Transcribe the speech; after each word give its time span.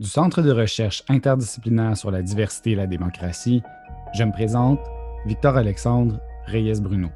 Du 0.00 0.08
Centre 0.08 0.42
de 0.42 0.50
recherche 0.50 1.04
interdisciplinaire 1.08 1.96
sur 1.96 2.10
la 2.10 2.20
diversité 2.20 2.72
et 2.72 2.74
la 2.74 2.88
démocratie, 2.88 3.62
je 4.12 4.24
me 4.24 4.32
présente 4.32 4.80
Victor 5.24 5.56
Alexandre 5.56 6.18
Reyes 6.46 6.80
Bruno. 6.80 7.10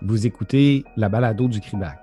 Vous 0.00 0.26
écoutez 0.26 0.82
la 0.96 1.10
balado 1.10 1.46
du 1.46 1.60
CRIDAC. 1.60 1.98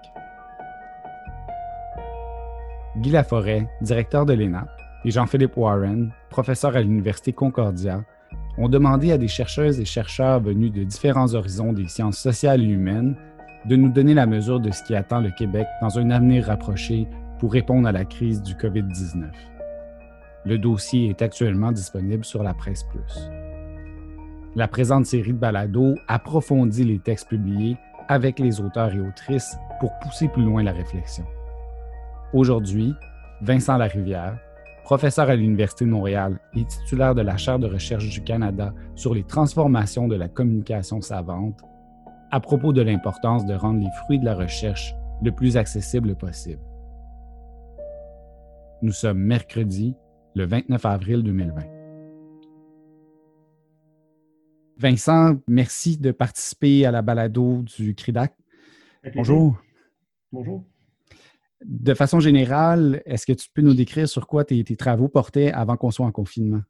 Guy 2.98 3.10
Laforêt, 3.10 3.68
directeur 3.82 4.28
de 4.28 4.34
l'ENAP, 4.34 4.70
et 5.04 5.10
Jean-Philippe 5.10 5.58
Warren, 5.58 6.12
professeur 6.30 6.76
à 6.76 6.82
l'Université 6.82 7.34
Concordia, 7.34 8.04
ont 8.60 8.70
demandé 8.70 9.12
à 9.12 9.18
des 9.18 9.28
chercheuses 9.28 9.80
et 9.80 9.86
chercheurs 9.86 10.42
venus 10.42 10.72
de 10.72 10.84
différents 10.84 11.34
horizons 11.34 11.74
des 11.74 11.88
sciences 11.88 12.20
sociales 12.20 12.62
et 12.62 12.66
humaines 12.66 13.16
de 13.66 13.76
nous 13.76 13.90
donner 13.90 14.14
la 14.14 14.28
mesure 14.28 14.60
de 14.60 14.70
ce 14.70 14.84
qui 14.84 14.94
attend 14.94 15.22
le 15.22 15.32
Québec 15.32 15.66
dans 15.82 15.98
un 15.98 16.12
avenir 16.12 16.46
rapproché 16.46 17.08
pour 17.40 17.52
répondre 17.52 17.88
à 17.88 17.92
la 17.92 18.06
crise 18.06 18.42
du 18.42 18.56
COVID-19. 18.56 19.30
Le 20.46 20.58
dossier 20.58 21.10
est 21.10 21.22
actuellement 21.22 21.72
disponible 21.72 22.24
sur 22.24 22.44
la 22.44 22.54
Presse 22.54 22.84
Plus. 22.84 23.30
La 24.56 24.68
présente 24.68 25.06
série 25.06 25.34
de 25.34 25.38
balados 25.38 25.96
approfondit 26.08 26.84
les 26.84 27.00
textes 27.00 27.28
publiés 27.28 27.78
avec 28.08 28.40
les 28.40 28.62
auteurs 28.62 28.94
et 28.94 29.00
autrices 29.02 29.58
pour 29.80 29.92
pousser 30.00 30.28
plus 30.30 30.44
loin 30.44 30.64
la 30.64 30.72
réflexion. 30.72 31.26
Aujourd'hui, 32.34 32.94
Vincent 33.42 33.78
Larivière, 33.78 34.40
professeur 34.84 35.30
à 35.30 35.36
l'Université 35.36 35.86
de 35.86 35.90
Montréal 35.90 36.40
et 36.56 36.64
titulaire 36.64 37.14
de 37.14 37.22
la 37.22 37.38
chaire 37.38 37.60
de 37.60 37.68
recherche 37.68 38.10
du 38.10 38.24
Canada 38.24 38.74
sur 38.96 39.14
les 39.14 39.24
transformations 39.24 40.08
de 40.08 40.16
la 40.16 40.30
communication 40.30 41.02
savante, 41.02 41.60
à 42.32 42.40
propos 42.40 42.74
de 42.74 42.82
l'importance 42.82 43.46
de 43.46 43.54
rendre 43.54 43.82
les 43.82 43.92
fruits 44.04 44.20
de 44.20 44.26
la 44.26 44.36
recherche 44.36 44.96
le 45.22 45.32
plus 45.32 45.58
accessible 45.58 46.16
possible. 46.16 46.62
Nous 48.84 48.92
sommes 48.92 49.18
mercredi, 49.18 49.96
le 50.36 50.46
29 50.46 50.86
avril 50.86 51.24
2020. 51.24 51.64
Vincent, 54.78 55.38
merci 55.48 55.98
de 55.98 56.12
participer 56.12 56.86
à 56.86 56.92
la 56.92 57.02
balado 57.02 57.64
du 57.64 57.96
CRIDAC. 57.96 58.36
Bonjour. 59.16 59.60
Bonjour. 60.32 60.64
De 61.66 61.96
façon 61.96 62.20
générale, 62.20 63.02
est-ce 63.08 63.26
que 63.26 63.34
tu 63.34 63.48
peux 63.52 63.64
nous 63.64 63.74
décrire 63.74 64.08
sur 64.08 64.28
quoi 64.28 64.46
tes, 64.46 64.64
travaux 64.76 65.08
portaient 65.08 65.52
avant 65.52 65.76
qu'on 65.76 65.90
soit 65.90 66.06
en 66.06 66.12
confinement? 66.12 66.62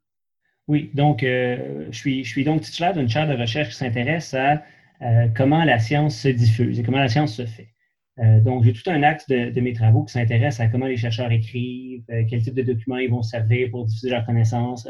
Oui, 0.66 0.90
donc 0.94 1.22
euh, 1.22 1.88
je, 1.90 1.98
suis, 1.98 2.24
je 2.24 2.30
suis 2.30 2.44
donc 2.44 2.62
titulaire 2.62 2.94
d'une 2.94 3.08
chaire 3.08 3.28
de 3.28 3.38
recherche 3.38 3.68
qui 3.68 3.76
s'intéresse 3.76 4.32
à 4.32 4.62
euh, 5.02 5.28
comment 5.36 5.62
la 5.62 5.78
science 5.78 6.16
se 6.16 6.28
diffuse 6.28 6.80
et 6.80 6.82
comment 6.82 6.98
la 6.98 7.08
science 7.08 7.34
se 7.34 7.44
fait. 7.44 7.68
Euh, 8.20 8.40
donc, 8.40 8.64
j'ai 8.64 8.72
tout 8.72 8.90
un 8.90 9.02
axe 9.02 9.26
de, 9.28 9.60
mes 9.60 9.72
travaux 9.72 10.04
qui 10.04 10.12
s'intéresse 10.12 10.60
à 10.60 10.68
comment 10.68 10.86
les 10.86 10.96
chercheurs 10.96 11.30
écrivent, 11.30 12.02
quel 12.28 12.42
type 12.42 12.54
de 12.54 12.62
documents 12.62 12.98
ils 12.98 13.10
vont 13.10 13.22
servir 13.22 13.70
pour 13.70 13.84
diffuser 13.84 14.10
leurs 14.10 14.26
connaissances, 14.26 14.88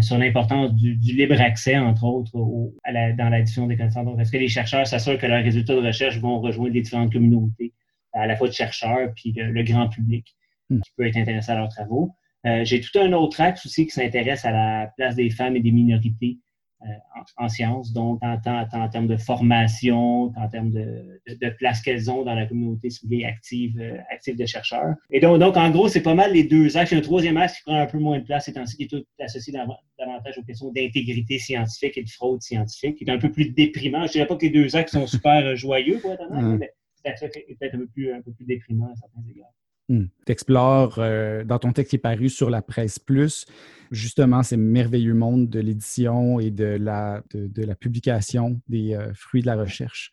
sur 0.00 0.18
l'importance 0.18 0.74
du, 0.74 0.94
libre 0.94 1.40
accès, 1.40 1.76
entre 1.76 2.04
autres, 2.04 2.32
dans 2.34 3.28
la 3.28 3.40
diffusion 3.42 3.66
des 3.66 3.76
connaissances. 3.76 4.06
Donc, 4.06 4.20
est-ce 4.20 4.32
que 4.32 4.38
les 4.38 4.48
chercheurs 4.48 4.86
s'assurent 4.86 5.18
que 5.18 5.26
leurs 5.26 5.44
résultats 5.44 5.74
de 5.74 5.86
recherche 5.86 6.18
vont 6.18 6.40
rejoindre 6.40 6.72
les 6.72 6.82
différentes 6.82 7.12
communautés? 7.12 7.72
à 8.12 8.26
la 8.26 8.36
fois 8.36 8.48
de 8.48 8.52
chercheurs 8.52 9.12
puis 9.14 9.32
le, 9.32 9.62
grand 9.62 9.88
public 9.88 10.36
hmm. 10.68 10.80
qui 10.80 10.90
peut 10.96 11.06
être 11.06 11.16
intéressé 11.16 11.52
à 11.52 11.56
leurs 11.56 11.68
travaux? 11.68 12.14
Euh, 12.46 12.64
j'ai 12.64 12.80
tout 12.80 12.98
un 12.98 13.12
autre 13.12 13.40
axe 13.40 13.66
aussi 13.66 13.86
qui 13.86 13.92
s'intéresse 13.92 14.44
à 14.44 14.50
la 14.50 14.92
place 14.96 15.14
des 15.14 15.30
femmes 15.30 15.56
et 15.56 15.60
des 15.60 15.72
minorités 15.72 16.38
euh, 16.82 17.22
en, 17.36 17.48
sciences, 17.48 17.92
donc 17.92 18.20
en, 18.22 18.38
en, 18.46 18.88
termes 18.88 19.06
de 19.06 19.18
formation, 19.18 20.32
en 20.34 20.48
termes 20.48 20.70
de, 20.70 21.20
place 21.58 21.82
qu'elles 21.82 22.10
ont 22.10 22.24
dans 22.24 22.34
la 22.34 22.46
communauté 22.46 22.88
ciblée 22.88 23.24
active, 23.24 23.78
euh, 23.78 23.98
active 24.10 24.36
de 24.36 24.46
chercheurs. 24.46 24.94
Et 25.10 25.20
donc, 25.20 25.38
donc 25.40 25.58
en 25.58 25.70
gros, 25.70 25.88
c'est 25.88 26.00
pas 26.00 26.14
mal 26.14 26.32
les 26.32 26.44
deux 26.44 26.78
axes. 26.78 26.92
Il 26.92 26.94
y 26.94 26.96
a 26.96 27.00
un 27.00 27.02
troisième 27.02 27.36
axe 27.36 27.58
qui 27.58 27.64
prend 27.64 27.78
un 27.78 27.86
peu 27.86 27.98
moins 27.98 28.18
de 28.18 28.24
place, 28.24 28.46
c'est 28.46 28.56
ainsi 28.56 28.78
qui 28.78 28.84
est 28.84 28.88
tout 28.88 29.04
associé 29.18 29.52
davantage 29.52 30.38
aux 30.38 30.42
questions 30.42 30.72
d'intégrité 30.72 31.38
scientifique 31.38 31.98
et 31.98 32.02
de 32.02 32.08
fraude 32.08 32.40
scientifique, 32.40 32.96
qui 32.96 33.04
est 33.04 33.10
un 33.10 33.18
peu 33.18 33.30
plus 33.30 33.50
déprimant. 33.50 34.06
Je 34.06 34.12
dirais 34.12 34.26
pas 34.26 34.36
que 34.36 34.46
les 34.46 34.50
deux 34.50 34.74
axes 34.74 34.92
sont 34.92 35.06
super 35.06 35.54
joyeux, 35.56 35.98
pour 35.98 36.12
être 36.12 36.30
honnête, 36.30 36.60
mais 36.60 36.72
c'est 36.94 37.56
peut-être 37.58 37.74
un, 37.74 37.78
peu 37.78 37.88
plus, 37.88 38.12
un 38.12 38.22
peu 38.22 38.32
plus 38.32 38.46
déprimant 38.46 38.86
à 38.86 38.96
certains 38.96 39.22
égards. 39.28 39.52
Hmm. 39.90 40.04
Tu 40.24 40.30
explores 40.30 41.00
euh, 41.00 41.42
dans 41.42 41.58
ton 41.58 41.72
texte 41.72 41.90
qui 41.90 41.96
est 41.96 41.98
paru 41.98 42.28
sur 42.28 42.48
la 42.48 42.62
presse 42.62 43.00
plus, 43.00 43.44
justement 43.90 44.44
ces 44.44 44.56
merveilleux 44.56 45.14
mondes 45.14 45.48
de 45.48 45.58
l'édition 45.58 46.38
et 46.38 46.52
de 46.52 46.78
la, 46.80 47.24
de, 47.34 47.64
la 47.64 47.74
publication 47.74 48.60
des 48.68 48.94
euh, 48.94 49.12
fruits 49.14 49.42
de 49.42 49.48
la 49.48 49.56
recherche. 49.56 50.12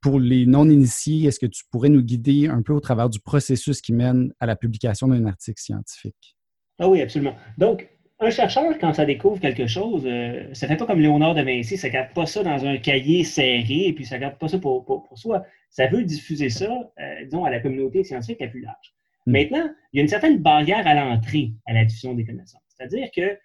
Pour 0.00 0.20
les 0.20 0.46
non-initiés, 0.46 1.26
est-ce 1.26 1.40
que 1.40 1.46
tu 1.46 1.64
pourrais 1.72 1.88
nous 1.88 2.00
guider 2.00 2.46
un 2.46 2.62
peu 2.62 2.72
au 2.72 2.78
travers 2.78 3.10
du 3.10 3.18
processus 3.18 3.80
qui 3.80 3.92
mène 3.92 4.32
à 4.38 4.46
la 4.46 4.54
publication 4.54 5.08
d'un 5.08 5.26
article 5.26 5.60
scientifique? 5.60 6.36
Ah 6.78 6.88
oui, 6.88 7.02
absolument. 7.02 7.34
Donc, 7.58 7.88
un 8.20 8.30
chercheur, 8.30 8.78
quand 8.80 8.92
ça 8.92 9.04
découvre 9.04 9.40
quelque 9.40 9.66
chose, 9.66 10.04
euh, 10.06 10.44
ça 10.52 10.66
ne 10.66 10.70
fait 10.70 10.76
pas 10.76 10.86
comme 10.86 11.00
Léonard 11.00 11.34
de 11.34 11.42
Vinci, 11.42 11.76
ça 11.76 11.88
ne 11.88 11.92
garde 11.92 12.14
pas 12.14 12.26
ça 12.26 12.44
dans 12.44 12.64
un 12.64 12.76
cahier 12.76 13.24
serré 13.24 13.88
et 13.88 13.92
puis 13.92 14.06
ça 14.06 14.14
ne 14.14 14.20
garde 14.20 14.38
pas 14.38 14.46
ça 14.46 14.58
pour, 14.58 14.84
pour, 14.84 15.08
soi. 15.18 15.42
Ça 15.70 15.88
veut 15.88 16.04
diffuser 16.04 16.50
ça, 16.50 16.70
euh, 17.00 17.24
disons, 17.24 17.44
à 17.44 17.50
la 17.50 17.58
communauté 17.58 18.04
scientifique 18.04 18.40
la 18.40 18.46
plus 18.46 18.60
large. 18.60 18.94
Hmm. 19.28 19.32
Maintenant, 19.32 19.70
il 19.92 19.98
y 19.98 20.00
a 20.00 20.02
une 20.02 20.08
certaine 20.08 20.38
barrière 20.38 20.86
à 20.86 20.94
l'entrée 20.94 21.52
à 21.66 21.74
la 21.74 21.84
diffusion 21.84 22.14
des 22.14 22.24
connaissances. 22.24 22.62
C'est-à-dire 22.68 23.08
que 23.14 23.38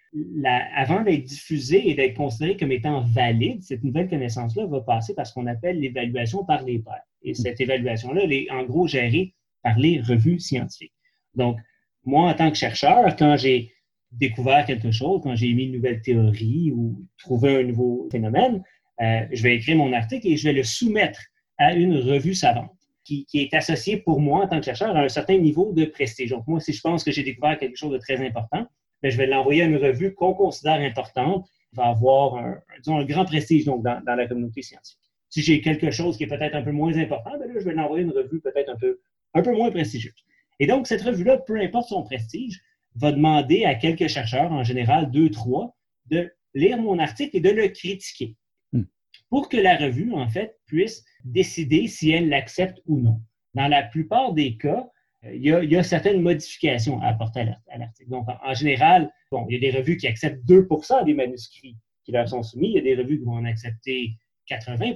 avant 0.75 1.01
d'être 1.01 1.23
diffusée 1.23 1.89
et 1.89 1.95
d'être 1.95 2.15
considérée 2.15 2.55
comme 2.55 2.71
étant 2.71 3.01
valide, 3.01 3.61
cette 3.63 3.83
nouvelle 3.83 4.07
connaissance-là 4.07 4.67
va 4.67 4.81
passer 4.81 5.13
par 5.13 5.25
ce 5.27 5.33
qu'on 5.33 5.47
appelle 5.47 5.79
l'évaluation 5.79 6.45
par 6.45 6.63
les 6.63 6.79
pairs. 6.79 7.03
Et 7.23 7.31
hmm. 7.31 7.35
cette 7.35 7.59
évaluation-là, 7.59 8.21
elle 8.23 8.33
est 8.33 8.49
en 8.49 8.63
gros 8.63 8.87
gérée 8.87 9.33
par 9.61 9.77
les 9.77 9.99
revues 9.99 10.39
scientifiques. 10.39 10.93
Donc, 11.35 11.57
moi, 12.05 12.29
en 12.29 12.33
tant 12.33 12.49
que 12.49 12.57
chercheur, 12.57 13.15
quand 13.17 13.35
j'ai 13.37 13.73
découvert 14.11 14.65
quelque 14.65 14.91
chose, 14.91 15.21
quand 15.23 15.35
j'ai 15.35 15.49
émis 15.49 15.65
une 15.65 15.73
nouvelle 15.73 16.01
théorie 16.01 16.71
ou 16.71 17.05
trouvé 17.17 17.61
un 17.61 17.63
nouveau 17.63 18.07
phénomène, 18.11 18.63
euh, 19.01 19.25
je 19.31 19.41
vais 19.41 19.55
écrire 19.55 19.77
mon 19.77 19.91
article 19.91 20.27
et 20.27 20.37
je 20.37 20.43
vais 20.43 20.53
le 20.53 20.63
soumettre 20.63 21.19
à 21.57 21.73
une 21.73 21.95
revue 21.95 22.35
savante 22.35 22.82
qui, 23.03 23.27
est 23.33 23.53
associée 23.53 23.97
pour 23.97 24.19
moi 24.19 24.45
en 24.45 24.47
tant 24.47 24.59
que 24.59 24.65
chercheur 24.65 24.95
à 24.95 25.01
un 25.01 25.09
certain 25.09 25.37
niveau 25.37 25.73
de 25.73 25.85
prestige. 25.85 26.29
Donc, 26.29 26.47
moi, 26.47 26.59
si 26.59 26.73
je 26.73 26.81
pense 26.81 27.03
que 27.03 27.11
j'ai 27.11 27.23
découvert 27.23 27.57
quelque 27.57 27.77
chose 27.77 27.91
de 27.91 27.97
très 27.97 28.25
important, 28.25 28.65
bien, 29.01 29.11
je 29.11 29.17
vais 29.17 29.27
l'envoyer 29.27 29.63
à 29.63 29.65
une 29.65 29.77
revue 29.77 30.13
qu'on 30.13 30.33
considère 30.33 30.79
importante, 30.79 31.45
qui 31.69 31.75
va 31.75 31.85
avoir 31.87 32.35
un, 32.35 33.05
grand 33.05 33.25
prestige 33.25 33.65
dans, 33.65 33.81
la 34.05 34.27
communauté 34.27 34.61
scientifique. 34.61 34.99
Si 35.29 35.41
j'ai 35.41 35.61
quelque 35.61 35.91
chose 35.91 36.17
qui 36.17 36.23
est 36.23 36.27
peut-être 36.27 36.55
un 36.55 36.61
peu 36.61 36.71
moins 36.71 36.95
important, 36.97 37.31
bien 37.37 37.47
là, 37.47 37.59
je 37.59 37.65
vais 37.65 37.73
l'envoyer 37.73 38.03
à 38.03 38.07
une 38.07 38.13
revue 38.13 38.39
peut-être 38.39 38.69
un 38.69 38.77
peu, 38.77 38.99
un 39.33 39.41
peu 39.41 39.51
moins 39.51 39.71
prestigieuse. 39.71 40.13
Et 40.59 40.67
donc, 40.67 40.87
cette 40.87 41.01
revue-là, 41.01 41.39
peu 41.39 41.59
importe 41.59 41.89
son 41.89 42.03
prestige, 42.03 42.61
va 42.95 43.11
demander 43.11 43.65
à 43.65 43.75
quelques 43.75 44.07
chercheurs, 44.07 44.51
en 44.51 44.63
général 44.63 45.09
deux, 45.11 45.29
trois, 45.29 45.75
de 46.09 46.31
lire 46.53 46.77
mon 46.77 46.99
article 46.99 47.37
et 47.37 47.39
de 47.39 47.49
le 47.49 47.67
critiquer. 47.69 48.35
Pour 49.33 49.49
que 49.49 49.57
la 49.57 49.77
revue, 49.77 50.13
en 50.13 50.29
fait, 50.29 50.59
puisse 50.67 51.03
décider 51.25 51.87
si 51.87 52.11
elle 52.11 52.29
l'accepte 52.29 52.79
ou 52.85 52.99
non. 52.99 53.19
Dans 53.55 53.67
la 53.67 53.81
plupart 53.81 54.31
des 54.31 54.57
cas, 54.57 54.87
euh, 55.25 55.33
il 55.33 55.43
y, 55.43 55.75
a, 55.75 55.81
certaines 55.81 56.21
modifications 56.21 57.01
à 57.01 57.07
apporter 57.07 57.39
à 57.39 57.77
l'article. 57.79 58.11
Donc, 58.11 58.27
en, 58.27 58.53
général, 58.53 59.11
bon, 59.31 59.47
il 59.49 59.55
y 59.55 59.57
a 59.57 59.71
des 59.71 59.75
revues 59.75 59.97
qui 59.97 60.05
acceptent 60.05 60.45
2% 60.45 61.05
des 61.05 61.15
manuscrits 61.15 61.75
qui 62.03 62.11
leur 62.11 62.29
sont 62.29 62.43
soumis. 62.43 62.67
Il 62.67 62.75
y 62.75 62.77
a 62.77 62.81
des 62.83 62.93
revues 62.93 63.17
qui 63.17 63.25
vont 63.25 63.33
en 63.33 63.45
accepter 63.45 64.11
80 64.45 64.93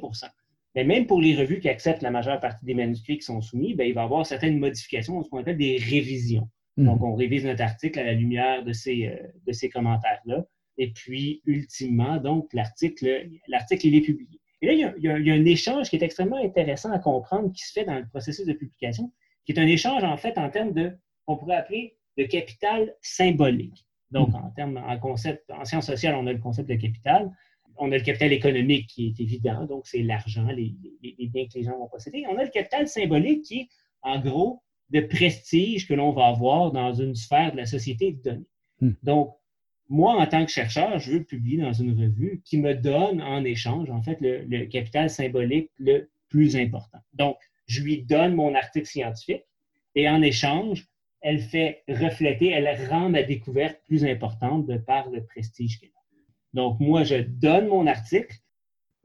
Mais 0.76 0.84
même 0.84 1.08
pour 1.08 1.20
les 1.20 1.36
revues 1.36 1.60
qui 1.60 1.70
acceptent 1.70 2.04
la 2.04 2.12
majeure 2.12 2.40
partie 2.40 2.64
des 2.64 2.76
manuscrits 2.76 3.18
qui 3.18 3.26
sont 3.26 3.42
soumis, 3.42 3.74
bien, 3.74 3.88
il 3.88 3.96
va 3.96 4.02
y 4.02 4.04
avoir 4.04 4.24
certaines 4.24 4.60
modifications, 4.60 5.24
ce 5.24 5.30
qu'on 5.30 5.40
appelle 5.40 5.58
des 5.58 5.78
révisions. 5.78 6.48
Donc, 6.78 7.00
mhm. 7.00 7.08
on 7.08 7.16
révise 7.16 7.44
notre 7.44 7.64
article 7.64 7.98
à 7.98 8.04
la 8.04 8.14
lumière 8.14 8.64
de 8.64 8.72
ces, 8.72 9.08
euh, 9.08 9.28
de 9.48 9.52
ces 9.52 9.68
commentaires-là. 9.68 10.46
Et 10.78 10.92
puis, 10.92 11.42
ultimement, 11.46 12.18
donc, 12.18 12.54
l'article, 12.54 13.30
l'article, 13.48 13.88
il 13.88 13.96
est 13.96 14.02
publié. 14.02 14.40
Et 14.62 14.68
là, 14.68 14.74
il 14.74 14.80
y, 14.80 14.84
a, 14.84 14.94
il 14.98 15.26
y, 15.26 15.32
a, 15.32 15.34
un 15.34 15.46
échange 15.46 15.90
qui 15.90 15.96
est 15.96 16.04
extrêmement 16.04 16.44
intéressant 16.44 16.92
à 16.92 17.00
comprendre 17.00 17.52
qui 17.52 17.64
se 17.64 17.74
fait 17.74 17.86
dans 17.86 17.96
le 17.96 18.08
processus 18.08 18.46
de 18.46 18.54
publication, 18.54 19.12
qui 19.46 19.52
est 19.52 19.60
un 19.60 19.68
échange, 19.68 20.04
en 20.04 20.18
fait, 20.18 20.38
en 20.38 20.50
termes 20.50 20.74
de, 20.74 20.98
on 21.28 21.38
pourrait 21.38 21.58
appeler 21.58 21.98
de 22.18 22.24
capital 22.24 22.96
symbolique. 23.02 23.86
Donc, 24.12 24.30
mhm. 24.30 24.36
en 24.36 24.50
termes, 24.52 24.78
en 24.78 25.00
concept, 25.00 25.50
en 25.52 25.66
sciences 25.66 25.88
sociales, 25.88 26.16
on 26.16 26.28
a 26.28 26.34
le 26.34 26.40
concept 26.40 26.70
de 26.70 26.76
capital. 26.76 27.32
On 27.78 27.92
a 27.92 27.98
le 27.98 28.04
capital 28.04 28.34
économique 28.34 28.88
qui 28.88 29.08
est 29.08 29.20
évident, 29.20 29.66
donc 29.66 29.86
c'est 29.86 30.02
l'argent, 30.02 30.48
les, 30.48 30.76
les 31.04 31.28
biens 31.28 31.46
que 31.46 31.60
les 31.60 31.64
gens 31.64 31.78
vont 31.78 31.88
posséder. 31.88 32.26
On 32.28 32.38
a 32.38 32.44
le 32.44 32.50
capital 32.50 32.88
symbolique 32.88 33.44
qui 33.44 33.60
est, 33.60 33.68
en 34.02 34.20
gros, 34.20 34.64
de 34.90 35.02
prestige 35.02 35.88
que 35.88 35.94
l'on 35.94 36.12
va 36.12 36.28
avoir 36.28 36.72
dans 36.72 36.94
une 36.94 37.16
sphère 37.16 37.52
de 37.52 37.58
la 37.58 37.66
société 37.66 38.14
de 38.14 38.22
données. 38.22 38.48
Hmm. 38.82 38.92
Donc, 39.04 39.36
moi, 39.90 40.14
en 40.20 40.26
tant 40.28 40.46
que 40.46 40.52
chercheur, 40.52 41.00
je 41.00 41.14
veux 41.14 41.24
publier 41.24 41.62
dans 41.62 41.74
une 41.74 41.98
revue 42.00 42.42
qui 42.44 42.58
me 42.58 42.74
donne 42.74 43.22
en 43.22 43.44
échange, 43.44 43.90
en 43.90 44.02
fait, 44.02 44.18
le, 44.22 44.66
capital 44.66 45.10
symbolique 45.10 45.72
le 45.78 46.10
plus 46.30 46.56
important. 46.56 47.00
Donc, 47.14 47.38
je 47.68 47.82
lui 47.82 48.04
donne 48.04 48.36
mon 48.36 48.56
article 48.56 48.88
scientifique 48.88 49.44
et 49.96 50.10
en 50.10 50.22
échange, 50.22 50.88
elle 51.22 51.40
fait 51.40 51.84
refléter, 51.88 52.50
elle 52.50 52.70
rend 52.90 53.10
ma 53.10 53.24
découverte 53.24 53.82
plus 53.86 54.06
importante 54.06 54.66
de 54.68 54.78
par 54.78 55.10
le 55.10 55.24
prestige 55.26 55.80
qu'elle 55.80 55.90
a. 55.90 56.04
Donc, 56.54 56.80
moi, 56.80 57.04
je 57.04 57.16
donne 57.16 57.68
mon 57.68 57.88
article 57.88 58.38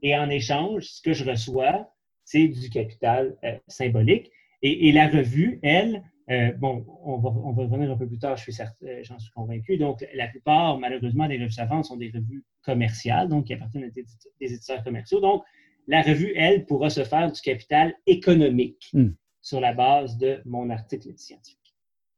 et 0.01 0.15
en 0.17 0.29
échange, 0.29 0.83
ce 0.83 1.01
que 1.01 1.13
je 1.13 1.23
reçois, 1.23 1.89
c'est 2.25 2.47
du 2.47 2.69
capital 2.69 3.35
euh, 3.43 3.57
symbolique. 3.67 4.31
Et, 4.61 4.93
la 4.93 5.09
revue, 5.09 5.59
elle, 5.61 6.03
Euh, 6.29 6.51
bon, 6.53 6.85
on 7.03 7.17
va, 7.17 7.29
on 7.29 7.51
va, 7.51 7.63
revenir 7.63 7.91
un 7.91 7.97
peu 7.97 8.07
plus 8.07 8.17
tard, 8.17 8.37
je 8.37 8.43
suis 8.43 8.61
euh, 8.61 8.99
j'en 9.03 9.19
suis 9.19 9.31
convaincu. 9.31 9.77
Donc, 9.77 10.05
la 10.13 10.27
plupart, 10.27 10.79
malheureusement, 10.79 11.27
des 11.27 11.37
revues 11.37 11.51
savantes 11.51 11.85
sont 11.85 11.97
des 11.97 12.11
revues 12.13 12.43
commerciales, 12.63 13.27
donc 13.27 13.45
qui 13.45 13.53
appartiennent 13.53 13.83
à 13.83 13.89
des, 13.89 14.05
éditeurs 14.39 14.83
commerciaux. 14.83 15.19
Donc, 15.19 15.43
la 15.87 16.01
revue, 16.01 16.31
elle, 16.35 16.65
pourra 16.65 16.89
se 16.89 17.03
faire 17.03 17.29
du 17.29 17.41
capital 17.41 17.93
économique 18.07 18.89
hmm. 18.93 19.09
sur 19.41 19.59
la 19.59 19.73
base 19.73 20.17
de 20.17 20.41
mon 20.45 20.69
article 20.69 21.09
scientifique. 21.17 21.59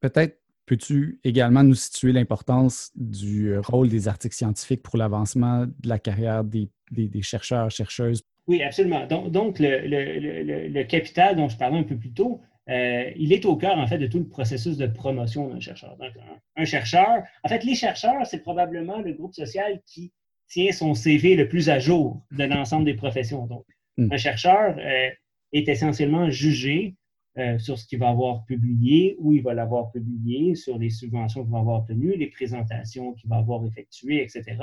Peut-être 0.01 0.37
peux-tu 0.67 1.19
également 1.23 1.63
nous 1.63 1.75
situer 1.75 2.11
l'importance 2.11 2.91
du 2.95 3.57
rôle 3.57 3.89
des 3.89 4.07
articles 4.07 4.35
scientifiques 4.35 4.83
pour 4.83 4.97
l'avancement 4.97 5.65
de 5.65 5.89
la 5.89 5.99
carrière 5.99 6.43
des, 6.43 6.69
des, 6.91 7.21
chercheurs, 7.21 7.71
chercheuses? 7.71 8.21
Oui, 8.47 8.61
absolument. 8.61 9.07
Donc, 9.07 9.31
donc 9.31 9.59
le, 9.59 9.87
le, 9.87 10.67
le, 10.67 10.83
capital 10.83 11.35
dont 11.35 11.49
je 11.49 11.57
parlais 11.57 11.79
un 11.79 11.83
peu 11.83 11.97
plus 11.97 12.11
tôt, 12.11 12.41
euh, 12.69 13.11
il 13.15 13.31
est 13.31 13.45
au 13.45 13.55
cœur, 13.55 13.77
en 13.77 13.85
fait, 13.87 13.97
de 13.97 14.07
tout 14.07 14.19
le 14.19 14.27
processus 14.27 14.77
de 14.77 14.87
promotion 14.87 15.49
d'un 15.49 15.59
chercheur. 15.59 15.95
Donc, 15.97 16.11
un, 16.55 16.65
chercheur, 16.65 17.23
en 17.43 17.47
fait, 17.47 17.63
les 17.63 17.75
chercheurs, 17.75 18.25
c'est 18.25 18.41
probablement 18.41 18.99
le 18.99 19.13
groupe 19.13 19.33
social 19.33 19.81
qui 19.85 20.11
tient 20.47 20.71
son 20.71 20.93
CV 20.93 21.35
le 21.35 21.47
plus 21.47 21.69
à 21.69 21.79
jour 21.79 22.25
de 22.31 22.43
l'ensemble 22.43 22.85
des 22.85 22.95
professions. 22.95 23.45
Donc, 23.45 23.65
hmm. 23.97 24.11
un 24.11 24.17
chercheur 24.17 24.77
euh, 24.79 25.09
est 25.53 25.69
essentiellement 25.69 26.29
jugé 26.29 26.95
euh, 27.37 27.59
sur 27.59 27.77
ce 27.77 27.85
qu'il 27.85 27.99
va 27.99 28.09
avoir 28.09 28.45
publié, 28.45 29.15
où 29.19 29.33
il 29.33 29.43
va 29.43 29.53
l'avoir 29.53 29.91
publié, 29.91 30.55
sur 30.55 30.79
les 30.79 30.89
subventions 30.89 31.43
qu'il 31.43 31.51
va 31.51 31.59
avoir 31.59 31.81
obtenues, 31.81 32.15
les 32.17 32.27
présentations 32.27 33.13
qu'il 33.13 33.29
va 33.29 33.37
avoir 33.37 33.63
effectuées, 33.65 34.23
etc. 34.23 34.57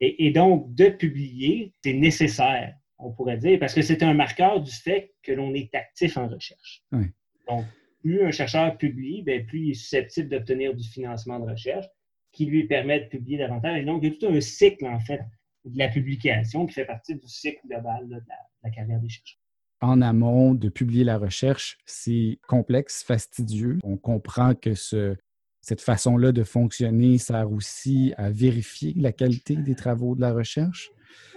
Et, 0.00 0.26
et 0.26 0.30
donc, 0.32 0.74
de 0.74 0.88
publier, 0.88 1.72
c'est 1.84 1.92
nécessaire, 1.92 2.74
on 2.98 3.12
pourrait 3.12 3.38
dire, 3.38 3.60
parce 3.60 3.74
que 3.74 3.82
c'est 3.82 4.02
un 4.02 4.14
marqueur 4.14 4.60
du 4.60 4.72
fait 4.72 5.12
que 5.22 5.30
l'on 5.30 5.54
est 5.54 5.72
actif 5.74 6.16
en 6.16 6.26
recherche. 6.26 6.82
Oui. 6.90 7.06
Donc, 7.48 7.64
plus 8.00 8.22
un 8.22 8.30
chercheur 8.30 8.76
publie, 8.76 9.22
ben, 9.22 9.44
plus 9.46 9.60
il 9.60 9.70
est 9.70 9.74
susceptible 9.74 10.28
d'obtenir 10.28 10.74
du 10.74 10.86
financement 10.86 11.40
de 11.40 11.50
recherche 11.50 11.86
qui 12.32 12.46
lui 12.46 12.66
permet 12.66 13.00
de 13.00 13.06
publier 13.06 13.38
davantage. 13.38 13.80
Et 13.80 13.84
donc, 13.84 14.02
il 14.02 14.12
y 14.12 14.12
a 14.12 14.18
tout 14.18 14.26
un 14.26 14.40
cycle, 14.40 14.86
en 14.86 15.00
fait, 15.00 15.20
de 15.64 15.78
la 15.78 15.88
publication 15.88 16.66
qui 16.66 16.74
fait 16.74 16.84
partie 16.84 17.14
du 17.14 17.28
cycle 17.28 17.60
global 17.66 18.08
de, 18.08 18.16
la, 18.62 18.70
carrière 18.70 19.00
des 19.00 19.08
chercheurs. 19.08 19.38
En 19.80 20.02
amont 20.02 20.54
de 20.54 20.68
publier 20.68 21.04
la 21.04 21.18
recherche, 21.18 21.78
c'est 21.86 22.38
complexe, 22.46 23.02
fastidieux. 23.02 23.78
On 23.82 23.96
comprend 23.96 24.54
que 24.54 24.74
ce, 24.74 25.16
cette 25.60 25.80
façon-là 25.80 26.32
de 26.32 26.44
fonctionner 26.44 27.18
sert 27.18 27.50
aussi 27.50 28.12
à 28.16 28.30
vérifier 28.30 28.92
la 28.96 29.12
qualité 29.12 29.56
des 29.56 29.74
travaux 29.74 30.14
de 30.14 30.20
la 30.20 30.32
recherche. 30.32 30.90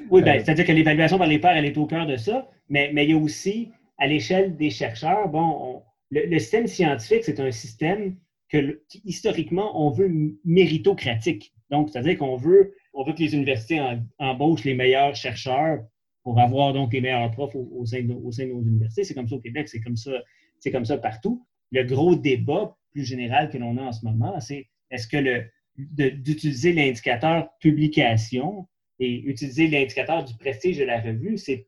Oui, 0.10 0.22
ben, 0.22 0.38
euh, 0.38 0.44
c'est-à-dire 0.44 0.66
que 0.66 0.72
l'évaluation 0.72 1.18
par 1.18 1.28
les 1.28 1.40
pairs, 1.40 1.56
elle 1.56 1.66
est 1.66 1.78
au 1.78 1.86
cœur 1.86 2.06
de 2.06 2.18
ça, 2.18 2.50
mais, 2.70 2.92
mais 2.94 3.06
il 3.06 3.12
y 3.12 3.14
a 3.14 3.18
aussi, 3.18 3.72
à 3.98 4.08
l'échelle 4.08 4.56
des 4.58 4.70
chercheurs, 4.70 5.30
bon, 5.30 5.84
le, 6.12 6.40
système 6.40 6.68
scientifique, 6.68 7.24
c'est 7.24 7.40
un 7.40 7.52
système 7.52 8.18
que, 8.50 8.82
historiquement, 9.04 9.86
on 9.86 9.92
veut 9.92 10.12
méritocratique. 10.46 11.54
Donc, 11.70 11.90
c'est-à-dire 11.90 12.18
qu'on 12.18 12.38
veut, 12.38 12.74
on 12.94 13.04
veut 13.04 13.14
que 13.14 13.20
les 13.20 13.36
universités 13.36 13.82
embauchent 14.20 14.64
les 14.64 14.74
meilleurs 14.74 15.16
chercheurs 15.16 15.84
pour 16.24 16.40
avoir 16.40 16.74
donc 16.74 16.94
les 16.94 17.02
meilleurs 17.02 17.32
profs 17.32 17.56
au, 17.56 17.86
sein, 17.86 18.02
de, 18.02 18.14
nos 18.14 18.32
universités. 18.62 19.04
C'est 19.04 19.14
comme 19.14 19.28
ça 19.28 19.36
au 19.36 19.40
Québec, 19.40 19.70
c'est 19.70 19.80
comme 19.80 19.96
ça, 19.96 20.12
comme 20.72 20.86
ça 20.86 20.98
partout. 20.98 21.46
Le 21.72 21.84
gros 21.84 22.16
débat 22.16 22.78
plus 22.92 23.06
général 23.06 23.50
que 23.50 23.58
l'on 23.58 23.78
a 23.78 23.84
en 23.84 23.92
ce 23.92 24.06
moment, 24.06 24.40
c'est 24.40 24.68
est-ce 24.92 25.08
que 25.08 25.46
d'utiliser 25.78 26.74
l'indicateur 26.74 27.50
publication 27.60 28.68
et 29.00 29.22
utiliser 29.22 29.68
l'indicateur 29.68 30.24
du 30.24 30.34
prestige 30.36 30.78
de 30.78 30.84
la 30.84 31.00
revue, 31.00 31.38
c'est, 31.38 31.68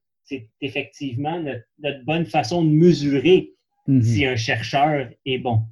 effectivement 0.62 1.39
notre, 1.39 2.03
bonne 2.06 2.25
façon 2.25 2.63
de 2.63 2.69
mesurer 2.69 3.53
Mhm. 3.89 4.03
si 4.03 4.25
un 4.25 4.36
chercheur 4.36 5.09
est 5.25 5.39
bon. 5.39 5.63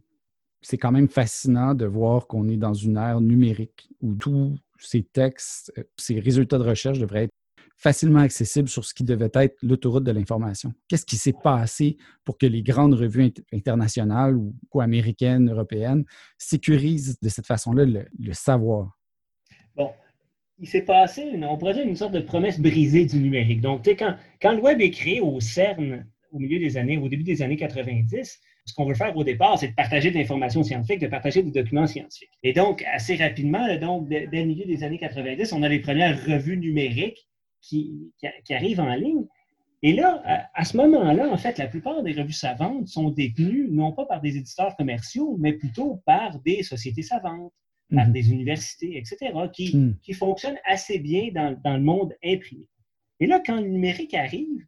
C'est 0.62 0.80
quand 0.80 0.92
même 0.92 1.08
fascinant 1.08 1.76
de 1.76 1.86
voir 1.86 2.26
qu'on 2.26 2.50
est 2.50 2.58
dans 2.58 2.74
une 2.74 2.98
ère 2.98 3.22
numérique 3.22 3.90
où 4.02 4.16
tous 4.16 4.58
ces 4.80 5.04
textes, 5.04 5.72
euh, 5.78 5.84
ces 5.98 6.20
résultats 6.20 6.58
de 6.58 6.64
recherche 6.64 6.98
devraient 6.98 7.26
être 7.26 7.34
facilement 7.76 8.22
accessibles 8.22 8.70
sur 8.70 8.84
ce 8.84 8.96
qui 8.96 9.04
devait 9.04 9.30
être 9.36 9.56
l'autoroute 9.62 10.04
de 10.04 10.12
l'information. 10.12 10.74
Qu'est-ce 10.88 11.06
qui 11.06 11.16
s'est 11.16 11.36
passé 11.44 11.98
pour 12.26 12.40
que 12.40 12.48
les 12.48 12.64
grandes 12.64 12.96
revues 12.96 13.32
internationales 13.54 14.36
ou, 14.36 14.82
américaines, 14.82 15.52
européennes 15.52 16.04
sécurisent 16.40 17.20
de 17.22 17.30
cette 17.30 17.46
façon-là 17.46 17.86
le, 17.86 18.34
savoir? 18.34 18.98
Bon, 19.76 19.92
il 20.58 20.68
s'est 20.68 20.82
passé, 20.82 21.22
une, 21.22 21.46
on 21.46 21.56
pourrait 21.56 21.76
dire, 21.76 21.88
une 21.88 21.96
sorte 21.96 22.14
de 22.14 22.20
promesse 22.20 22.60
brisée 22.60 23.06
du 23.06 23.20
numérique. 23.20 23.62
Donc, 23.62 23.86
quand, 23.86 24.16
quand 24.42 24.54
le 24.54 24.60
web 24.60 24.82
est 24.82 24.90
créé 24.90 25.22
au 25.22 25.40
CERN 25.40 26.04
au 26.38 26.40
milieu 26.40 26.60
des 26.60 26.78
années, 26.78 26.98
au 26.98 27.10
début 27.10 27.24
des 27.24 27.42
années 27.42 27.58
90, 27.58 28.40
ce 28.66 28.74
qu'on 28.74 28.86
veut 28.86 28.96
faire 28.96 29.16
au 29.16 29.24
départ, 29.24 29.58
c'est 29.58 29.70
de 29.70 29.74
partager 29.74 30.12
de 30.12 30.18
l'information 30.18 30.64
scientifique, 30.64 31.00
de 31.00 31.08
partager 31.08 31.42
des 31.42 31.52
documents 31.52 31.88
scientifiques. 31.88 32.38
Et 32.44 32.54
donc, 32.54 32.84
assez 32.94 33.16
rapidement, 33.16 33.66
donc, 33.78 34.08
dès, 34.08 34.28
le 34.32 34.46
milieu 34.46 34.66
des 34.66 34.84
années 34.84 35.00
90, 35.00 35.52
on 35.54 35.64
a 35.64 35.70
les 35.70 35.80
premières 35.80 36.24
revues 36.26 36.58
numériques 36.58 37.28
qui, 37.62 38.12
qui, 38.46 38.54
arrivent 38.54 38.80
en 38.80 38.94
ligne. 38.94 39.26
Et 39.84 39.94
là, 39.94 40.50
à, 40.54 40.66
ce 40.66 40.76
moment-là, 40.78 41.30
en 41.30 41.38
fait, 41.38 41.58
la 41.58 41.68
plupart 41.68 42.04
des 42.04 42.14
revues 42.14 42.34
savantes 42.34 42.88
sont 42.88 43.10
détenues 43.10 43.68
non 43.70 43.94
pas 43.94 44.06
par 44.06 44.22
des 44.22 44.38
éditeurs 44.38 44.76
commerciaux, 44.76 45.38
mais 45.40 45.54
plutôt 45.54 46.02
par 46.06 46.40
des 46.40 46.64
sociétés 46.64 47.04
savantes, 47.04 47.54
par 47.94 48.08
mhm. 48.08 48.14
des 48.14 48.32
universités, 48.32 48.98
etc., 48.98 49.34
qui, 49.54 49.76
mhm. 49.76 49.98
qui 50.02 50.14
fonctionnent 50.14 50.60
assez 50.66 51.00
bien 51.00 51.30
dans, 51.34 51.58
dans 51.64 51.78
le 51.78 51.84
monde 51.84 52.14
imprimé. 52.24 52.66
Et 53.20 53.28
là, 53.28 53.42
quand 53.44 53.62
le 53.62 53.68
numérique 53.68 54.14
arrive, 54.14 54.66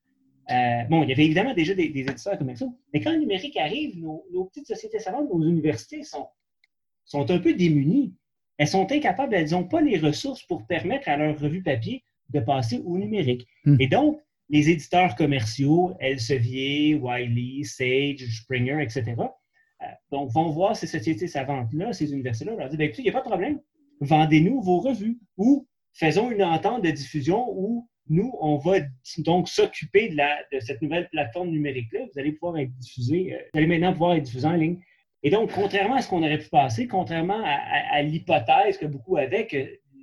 euh, 0.49 0.83
bon, 0.89 1.03
il 1.03 1.09
y 1.09 1.11
avait 1.11 1.25
évidemment 1.25 1.53
déjà 1.53 1.73
des, 1.75 1.83
éditeurs 1.83 2.37
commerciaux, 2.37 2.75
mais 2.93 3.01
quand 3.01 3.11
le 3.11 3.19
numérique 3.19 3.57
arrive, 3.57 3.99
nos, 3.99 4.45
petites 4.45 4.67
sociétés 4.67 4.99
savantes, 4.99 5.29
nos 5.29 5.43
universités 5.43 6.03
sont, 6.03 6.27
sont 7.05 7.29
un 7.29 7.39
peu 7.39 7.53
démunies. 7.53 8.13
Elles 8.57 8.67
sont 8.67 8.91
incapables, 8.91 9.35
elles 9.35 9.51
n'ont 9.51 9.67
pas 9.67 9.81
les 9.81 9.97
ressources 9.97 10.43
pour 10.43 10.65
permettre 10.65 11.07
à 11.07 11.17
leur 11.17 11.39
revue 11.39 11.61
papier 11.61 12.03
de 12.29 12.39
passer 12.39 12.81
au 12.83 12.97
numérique. 12.97 13.47
Hmm. 13.63 13.77
Et 13.79 13.87
donc, 13.87 14.19
les 14.49 14.69
éditeurs 14.69 15.15
commerciaux, 15.15 15.95
Elsevier, 15.99 16.95
Wiley, 16.95 17.63
Sage, 17.63 18.27
Springer, 18.41 18.81
etc., 18.81 19.15
euh, 19.81 19.85
donc, 20.11 20.31
vont 20.31 20.49
voir 20.49 20.75
ces 20.75 20.87
sociétés 20.87 21.27
savantes-là, 21.27 21.93
ces 21.93 22.11
universités-là, 22.11 22.55
leur 22.55 22.69
dire, 22.69 22.77
ben, 22.77 22.87
écoutez, 22.87 23.03
il 23.03 23.05
n'y 23.05 23.11
a 23.11 23.13
pas 23.13 23.21
de 23.21 23.29
problème, 23.29 23.59
vendez-nous 24.01 24.61
vos 24.61 24.79
revues 24.79 25.19
ou 25.37 25.67
faisons 25.93 26.31
une 26.31 26.43
entente 26.43 26.83
de 26.83 26.91
diffusion 26.91 27.45
où 27.49 27.87
nous, 28.09 28.35
on 28.41 28.57
va 28.57 28.79
donc 29.19 29.47
s'occuper 29.47 30.09
de, 30.09 30.59
cette 30.59 30.81
nouvelle 30.81 31.07
plateforme 31.09 31.49
numérique-là. 31.49 32.01
Vous 32.11 32.19
allez 32.19 32.31
pouvoir 32.33 32.57
être 32.57 32.75
diffusé, 32.77 33.33
euh, 33.33 33.37
vous 33.53 33.59
allez 33.59 33.67
maintenant 33.67 33.93
pouvoir 33.93 34.15
être 34.15 34.23
diffusé 34.23 34.47
en 34.47 34.53
ligne. 34.53 34.79
Et 35.21 35.29
donc, 35.29 35.51
contrairement 35.51 35.95
à 35.95 36.01
ce 36.01 36.09
qu'on 36.09 36.23
aurait 36.23 36.39
pu 36.39 36.49
penser, 36.49 36.87
contrairement 36.87 37.41
à, 37.43 38.01
l'hypothèse 38.01 38.77
que 38.77 38.85
beaucoup 38.85 39.17
avaient 39.17 39.47
que 39.47 39.57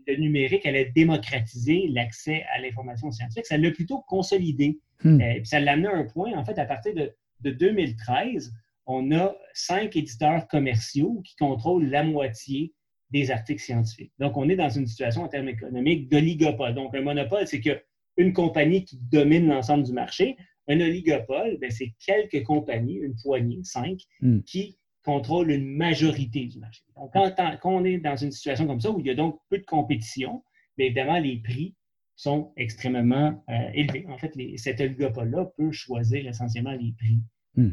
le 0.07 0.17
numérique 0.17 0.67
allait 0.67 0.93
démocratiser 0.95 1.89
l'accès 1.89 2.45
à 2.55 2.61
l'information 2.61 3.11
scientifique, 3.11 3.47
ça 3.47 3.57
l'a 3.57 3.71
plutôt 3.71 4.05
consolidé. 4.07 4.79
Hmm. 5.03 5.21
Euh, 5.21 5.41
ça 5.45 5.59
l'a 5.59 5.73
amené 5.73 5.89
à 5.89 5.97
un 5.97 6.05
point, 6.05 6.33
en 6.35 6.45
fait, 6.45 6.59
à 6.59 6.67
partir 6.67 6.95
de, 6.95 7.13
de 7.41 7.51
2013, 7.51 8.53
on 8.87 9.11
a 9.13 9.35
cinq 9.53 9.97
éditeurs 9.97 10.47
commerciaux 10.49 11.23
qui 11.25 11.35
contrôlent 11.37 11.89
la 11.89 12.05
moitié 12.05 12.73
des 13.11 13.31
articles 13.31 13.63
scientifiques. 13.63 14.13
Donc, 14.19 14.37
on 14.37 14.49
est 14.49 14.57
dans 14.57 14.69
une 14.69 14.87
situation 14.87 15.23
en 15.23 15.29
termes 15.29 15.49
économiques 15.49 16.09
d'oligopole. 16.09 16.75
Donc, 16.75 16.95
un 16.95 17.03
monopole, 17.03 17.47
c'est 17.47 17.61
que 17.61 17.81
une 18.17 18.33
compagnie 18.33 18.85
qui 18.85 18.99
domine 19.11 19.47
l'ensemble 19.47 19.85
du 19.85 19.93
marché. 19.93 20.37
Un 20.69 20.81
oligopole, 20.81 21.59
ben, 21.61 21.71
c'est 21.71 21.95
quelques 22.05 22.45
compagnies, 22.45 22.97
une 22.97 23.15
poignée, 23.17 23.61
cinq, 23.63 24.01
hmm. 24.21 24.41
qui 24.41 24.79
contrôlent 25.05 25.51
une 25.51 25.77
majorité 25.77 26.47
du 26.47 26.59
marché. 26.59 26.83
Donc, 26.97 27.13
quand, 27.13 27.59
on 27.65 27.85
est 27.85 27.99
dans 27.99 28.17
une 28.17 28.33
situation 28.33 28.67
comme 28.67 28.81
ça, 28.81 28.91
où 28.91 28.99
il 28.99 29.07
y 29.07 29.11
a 29.11 29.15
donc 29.15 29.39
peu 29.49 29.59
de 29.59 29.65
compétition, 29.65 30.43
bien 30.77 30.87
évidemment, 30.87 31.19
les 31.19 31.39
prix 31.39 31.77
sont 32.17 32.53
extrêmement 32.57 33.45
euh, 33.49 33.71
élevés. 33.75 34.07
En 34.09 34.19
fait, 34.19 34.33
cet 34.57 34.81
oligopole-là 34.81 35.53
peut 35.57 35.71
choisir 35.71 36.27
essentiellement 36.27 36.73
les 36.73 36.93
prix. 36.99 37.21
Hmm. 37.55 37.71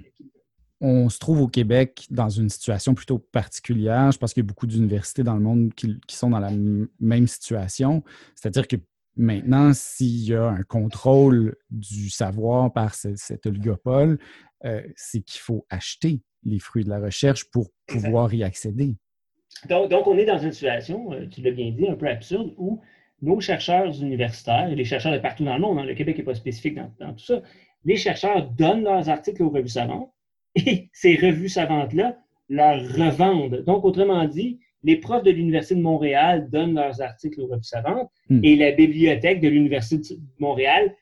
On 0.80 1.10
se 1.10 1.18
trouve 1.18 1.42
au 1.42 1.48
Québec 1.48 2.06
dans 2.12 2.30
une 2.30 2.50
situation 2.50 2.94
plutôt 2.94 3.18
particulière. 3.18 4.12
Je 4.12 4.18
pense 4.18 4.34
qu'il 4.34 4.44
y 4.44 4.46
a 4.46 4.48
beaucoup 4.48 4.68
d'universités 4.68 5.24
dans 5.24 5.36
le 5.36 5.40
monde 5.40 5.74
qui, 5.74 5.98
qui, 6.08 6.16
sont 6.18 6.30
dans 6.30 6.42
la 6.42 6.52
même 7.00 7.28
situation. 7.28 8.04
C'est-à-dire 8.36 8.68
que 8.68 8.76
Maintenant, 9.16 9.74
s'il 9.74 10.28
y 10.30 10.34
a 10.34 10.48
un 10.48 10.64
contrôle 10.64 11.56
du 11.70 12.10
savoir 12.10 12.74
par 12.74 12.96
cet 12.96 13.46
oligopole, 13.46 14.18
euh, 14.66 14.82
c'est 14.96 15.22
qu'il 15.22 15.40
faut 15.40 15.66
acheter 15.70 16.22
les 16.44 16.60
fruits 16.60 16.84
de 16.84 16.90
la 16.90 17.00
recherche 17.00 17.46
pour 17.52 17.70
pouvoir 17.88 18.34
y 18.34 18.44
accéder. 18.44 18.96
Donc, 19.70 20.08
on 20.08 20.18
est 20.18 20.26
dans 20.26 20.40
une 20.40 20.52
situation, 20.52 21.14
euh, 21.14 21.28
tu 21.28 21.42
l'as 21.42 21.52
bien 21.52 21.72
dit, 21.72 21.88
un 21.88 21.96
peu 21.96 22.08
absurde, 22.08 22.54
où 22.58 22.82
nos 23.22 23.40
chercheurs 23.40 24.02
universitaires, 24.02 24.70
et 24.70 24.76
les 24.76 24.84
chercheurs 24.84 25.14
de 25.14 25.20
partout 25.20 25.46
dans 25.46 25.56
le 25.56 25.62
monde, 25.62 25.80
hein, 25.80 25.86
le 25.86 25.94
Québec 25.94 26.18
n'est 26.18 26.24
pas 26.24 26.36
spécifique 26.36 26.76
dans, 26.76 26.92
dans, 27.00 27.14
tout 27.14 27.24
ça, 27.24 27.42
les 27.86 27.96
chercheurs 27.96 28.50
donnent 28.50 28.84
leurs 28.84 29.10
articles 29.10 29.44
aux 29.44 29.50
revues 29.50 29.70
savantes 29.70 30.12
et 30.56 30.90
ces 30.94 31.16
revues 31.16 31.50
savantes-là 31.50 32.18
leur 32.50 32.82
revendent. 32.82 33.64
Donc, 33.64 33.86
autrement 33.86 34.26
dit, 34.26 34.60
les 34.84 34.98
profs 34.98 35.24
de 35.24 35.32
l'Université 35.32 35.76
de 35.76 35.82
Montréal 35.82 36.50
donnent 36.50 36.76
leurs 36.76 37.02
articles 37.02 37.40
aux 37.42 37.48
revues 37.48 37.64
savantes 37.64 38.12
hmm. 38.30 38.42
et 38.44 38.56
la 38.56 38.72
bibliothèque 38.72 39.40
de 39.40 39.48
l'Université 39.48 40.16
de 40.16 40.22
Montréal 40.40 40.94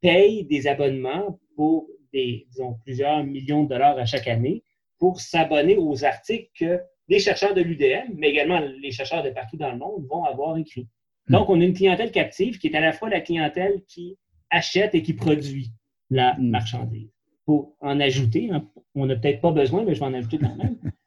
paye 0.00 0.44
des 0.44 0.66
abonnements 0.66 1.38
pour 1.56 1.88
des, 2.12 2.46
disons, 2.50 2.78
plusieurs 2.84 3.24
millions 3.24 3.64
de 3.64 3.68
dollars 3.68 3.98
à 3.98 4.06
chaque 4.06 4.28
année 4.28 4.62
pour 4.98 5.20
s'abonner 5.20 5.76
aux 5.76 6.04
articles 6.04 6.50
que 6.58 6.80
les 7.08 7.20
chercheurs 7.20 7.54
de 7.54 7.62
l'UDM, 7.62 8.14
mais 8.16 8.30
également 8.30 8.60
les 8.60 8.90
chercheurs 8.90 9.22
de 9.22 9.30
partout 9.30 9.56
dans 9.56 9.70
le 9.70 9.78
monde 9.78 10.04
vont 10.08 10.24
avoir 10.24 10.56
écrits. 10.58 10.88
Hmm. 11.28 11.34
Donc, 11.34 11.48
on 11.48 11.60
a 11.60 11.64
une 11.64 11.74
clientèle 11.74 12.10
captive 12.10 12.58
qui 12.58 12.68
est 12.68 12.76
à 12.76 12.80
la 12.80 12.92
fois 12.92 13.08
la 13.08 13.20
clientèle 13.20 13.82
qui 13.86 14.16
achète 14.50 14.94
et 14.94 15.02
qui 15.02 15.12
produit 15.12 15.70
la 16.10 16.34
hmm. 16.34 16.48
marchandise. 16.48 17.10
Pour 17.44 17.74
en 17.80 17.98
ajouter, 18.00 18.50
hein, 18.50 18.68
on 18.94 19.06
n'a 19.06 19.16
peut-être 19.16 19.40
pas 19.40 19.52
besoin, 19.52 19.84
mais 19.84 19.94
je 19.94 20.00
vais 20.00 20.06
en 20.06 20.14
ajouter 20.14 20.38
quand 20.38 20.56
même. 20.56 20.76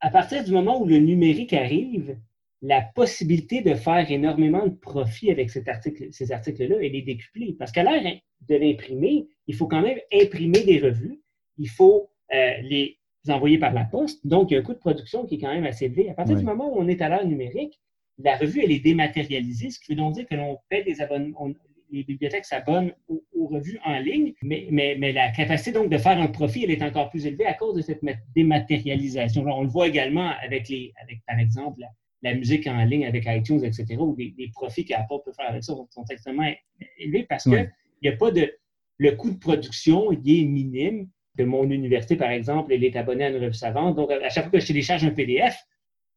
à 0.00 0.10
partir 0.10 0.44
du 0.44 0.52
moment 0.52 0.80
où 0.80 0.86
le 0.86 0.98
numérique 0.98 1.52
arrive, 1.52 2.16
la 2.62 2.82
possibilité 2.82 3.62
de 3.62 3.74
faire 3.74 4.10
énormément 4.10 4.66
de 4.66 4.74
profit 4.74 5.30
avec 5.30 5.50
cet 5.50 5.68
article, 5.68 6.08
ces 6.10 6.32
articles-là, 6.32 6.76
elle 6.80 6.94
est 6.94 7.02
décuplée. 7.02 7.54
Parce 7.58 7.70
qu'à 7.70 7.84
l'heure 7.84 8.02
de 8.48 8.56
l'imprimer, 8.56 9.28
il 9.46 9.54
faut 9.54 9.66
quand 9.66 9.82
même 9.82 9.98
imprimer 10.12 10.64
des 10.64 10.78
revues, 10.78 11.20
il 11.56 11.68
faut 11.68 12.10
euh, 12.34 12.52
les 12.62 12.98
envoyer 13.28 13.58
par 13.58 13.72
la 13.72 13.84
poste. 13.84 14.26
Donc, 14.26 14.50
il 14.50 14.54
y 14.54 14.56
a 14.56 14.60
un 14.60 14.62
coût 14.62 14.74
de 14.74 14.78
production 14.78 15.26
qui 15.26 15.36
est 15.36 15.38
quand 15.38 15.52
même 15.52 15.66
assez 15.66 15.86
élevé. 15.86 16.10
À 16.10 16.14
partir 16.14 16.36
du 16.36 16.44
moment 16.44 16.72
où 16.74 16.80
on 16.80 16.88
est 16.88 17.00
à 17.00 17.08
l'heure 17.08 17.26
numérique, 17.26 17.80
la 18.18 18.36
revue, 18.36 18.62
elle 18.62 18.72
est 18.72 18.80
dématérialisée, 18.80 19.70
ce 19.70 19.78
qui 19.78 19.92
veut 19.92 19.96
donc 19.96 20.14
dire 20.14 20.26
que 20.26 20.34
l'on 20.34 20.58
paie 20.68 20.82
des 20.82 21.00
abonnements, 21.00 21.48
les 21.90 22.04
bibliothèques 22.04 22.44
s'abonnent 22.44 22.92
aux, 23.08 23.22
revues 23.48 23.78
en 23.84 23.98
ligne, 23.98 24.34
mais, 24.42 24.68
mais, 24.70 24.96
mais, 24.98 25.12
la 25.12 25.30
capacité 25.30 25.72
donc 25.72 25.88
de 25.88 25.96
faire 25.96 26.20
un 26.20 26.26
profit, 26.26 26.64
elle 26.64 26.70
est 26.70 26.82
encore 26.82 27.08
plus 27.08 27.24
élevée 27.24 27.46
à 27.46 27.54
cause 27.54 27.76
de 27.76 27.80
cette 27.80 28.02
dématérialisation. 28.34 29.42
on 29.46 29.62
le 29.62 29.68
voit 29.68 29.88
également 29.88 30.32
avec, 30.42 30.68
les, 30.68 30.92
avec 31.02 31.22
par 31.26 31.38
exemple, 31.38 31.80
la, 32.22 32.34
musique 32.34 32.66
en 32.66 32.84
ligne 32.84 33.06
avec 33.06 33.24
iTunes, 33.26 33.64
etc., 33.64 33.96
où 33.98 34.14
les, 34.18 34.50
profits 34.52 34.84
qu'Apple 34.84 35.14
peut 35.24 35.32
faire 35.32 35.48
avec 35.48 35.64
ça 35.64 35.74
sont, 35.88 36.04
extrêmement 36.10 36.50
élevés 36.98 37.24
parce 37.28 37.46
n'y 37.46 38.08
a 38.08 38.16
pas 38.16 38.30
de... 38.30 38.52
Le 39.00 39.12
coût 39.12 39.30
de 39.30 39.38
production, 39.38 40.10
il 40.12 40.40
est 40.40 40.44
minime. 40.44 41.08
De 41.36 41.44
mon 41.44 41.70
université, 41.70 42.16
par 42.16 42.30
exemple, 42.30 42.72
elle 42.72 42.82
est 42.82 42.96
abonnée 42.96 43.24
à 43.24 43.30
une 43.30 43.36
revue 43.36 43.54
savante. 43.54 43.94
Donc, 43.94 44.10
à 44.10 44.28
chaque 44.28 44.50
fois 44.50 44.58
que 44.58 44.60
je 44.60 44.66
télécharge 44.66 45.04
un 45.04 45.10
PDF, 45.10 45.56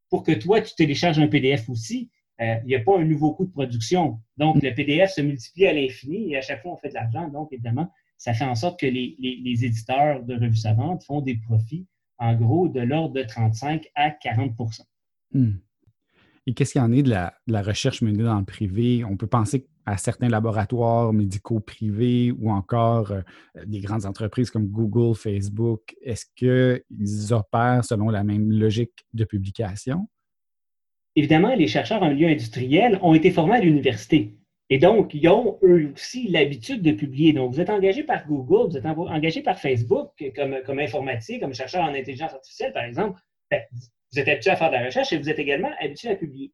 pour 0.10 0.24
que 0.24 0.32
toi, 0.32 0.62
tu 0.62 0.74
télécharges 0.74 1.20
un 1.20 1.28
PDF 1.28 1.70
aussi, 1.70 2.10
il 2.40 2.66
n'y 2.66 2.76
a 2.76 2.80
pas 2.80 2.98
un 2.98 3.06
nouveau 3.06 3.34
coût 3.34 3.46
de 3.46 3.52
production. 3.52 4.20
Donc, 4.38 4.62
le 4.64 4.74
PDF 4.74 5.12
se 5.12 5.22
multiplie 5.22 5.68
à 5.68 5.74
l'infini 5.74 6.32
et 6.32 6.38
à 6.38 6.42
chaque 6.42 6.62
fois, 6.62 6.74
on 6.74 6.78
fait 6.78 6.90
de 6.90 6.96
l'argent. 6.96 7.30
Donc, 7.30 7.50
évidemment, 7.52 7.92
ça 8.22 8.36
fait 8.36 8.46
en 8.46 8.54
sorte 8.54 8.80
que 8.80 8.86
les, 8.86 9.16
éditeurs 9.66 10.24
de 10.24 10.36
revues 10.36 10.56
savantes 10.56 11.04
font 11.04 11.22
des 11.22 11.38
profits, 11.38 11.88
en 12.20 12.36
gros, 12.36 12.68
de 12.68 12.80
l'ordre 12.80 13.16
de 13.16 13.24
35 13.24 13.88
à 13.96 14.10
40% 14.10 14.82
hmm. 15.34 15.54
Et 16.46 16.54
qu'est-ce 16.54 16.74
qu'il 16.74 16.82
y 16.82 16.84
en 16.84 16.92
est 16.92 17.02
de 17.02 17.10
la, 17.10 17.62
recherche 17.64 18.04
menée 18.04 18.24
dans 18.24 18.38
le 18.38 18.46
privé? 18.46 19.04
On 19.04 19.18
peut 19.18 19.26
penser 19.26 19.68
à 19.88 19.98
certains 19.98 20.30
laboratoires 20.30 21.14
médicaux 21.14 21.60
privés 21.60 22.32
ou 22.32 22.52
encore 22.52 23.12
euh, 23.12 23.22
des 23.66 23.80
grandes 23.80 24.06
entreprises 24.06 24.52
comme 24.52 24.68
Google, 24.68 25.16
Facebook. 25.16 25.96
Est-ce 26.04 26.26
qu'ils 26.36 27.34
opèrent 27.34 27.84
selon 27.84 28.10
la 28.10 28.24
même 28.24 28.52
logique 28.52 29.06
de 29.16 29.24
publication? 29.26 30.08
Évidemment, 31.16 31.54
les 31.56 31.68
chercheurs 31.68 32.04
en 32.04 32.10
milieu 32.10 32.28
industriel 32.28 33.00
ont 33.02 33.14
été 33.14 33.32
formés 33.32 33.56
à 33.56 33.60
l'université. 33.60 34.36
Et 34.70 34.78
donc, 34.78 35.14
ils 35.14 35.28
ont 35.28 35.60
eux 35.64 35.92
aussi 35.94 36.30
l'habitude 36.30 36.82
de 36.82 36.94
publier. 36.94 37.34
Donc, 37.34 37.54
vous 37.54 37.60
êtes 37.60 37.70
engagé 37.70 38.04
par 38.04 38.26
Google, 38.26 38.70
vous 38.70 38.78
êtes 38.78 38.86
engagé 38.86 39.42
par 39.42 39.60
Facebook 39.60 40.12
comme, 40.34 40.60
comme 40.66 40.80
informatique, 40.80 41.42
comme 41.42 41.54
chercheur 41.54 41.84
en 41.84 41.94
intelligence 41.94 42.34
artificielle, 42.34 42.72
par 42.72 42.86
exemple. 42.86 43.20
Ben, 43.50 43.62
vous 44.12 44.20
êtes 44.20 44.30
habitué 44.30 44.52
à 44.52 44.56
faire 44.56 44.70
de 44.70 44.76
la 44.76 44.86
recherche 44.86 45.12
et 45.12 45.18
vous 45.18 45.30
êtes 45.30 45.40
également 45.40 45.72
habitué 45.82 46.10
à 46.10 46.16
publier. 46.16 46.54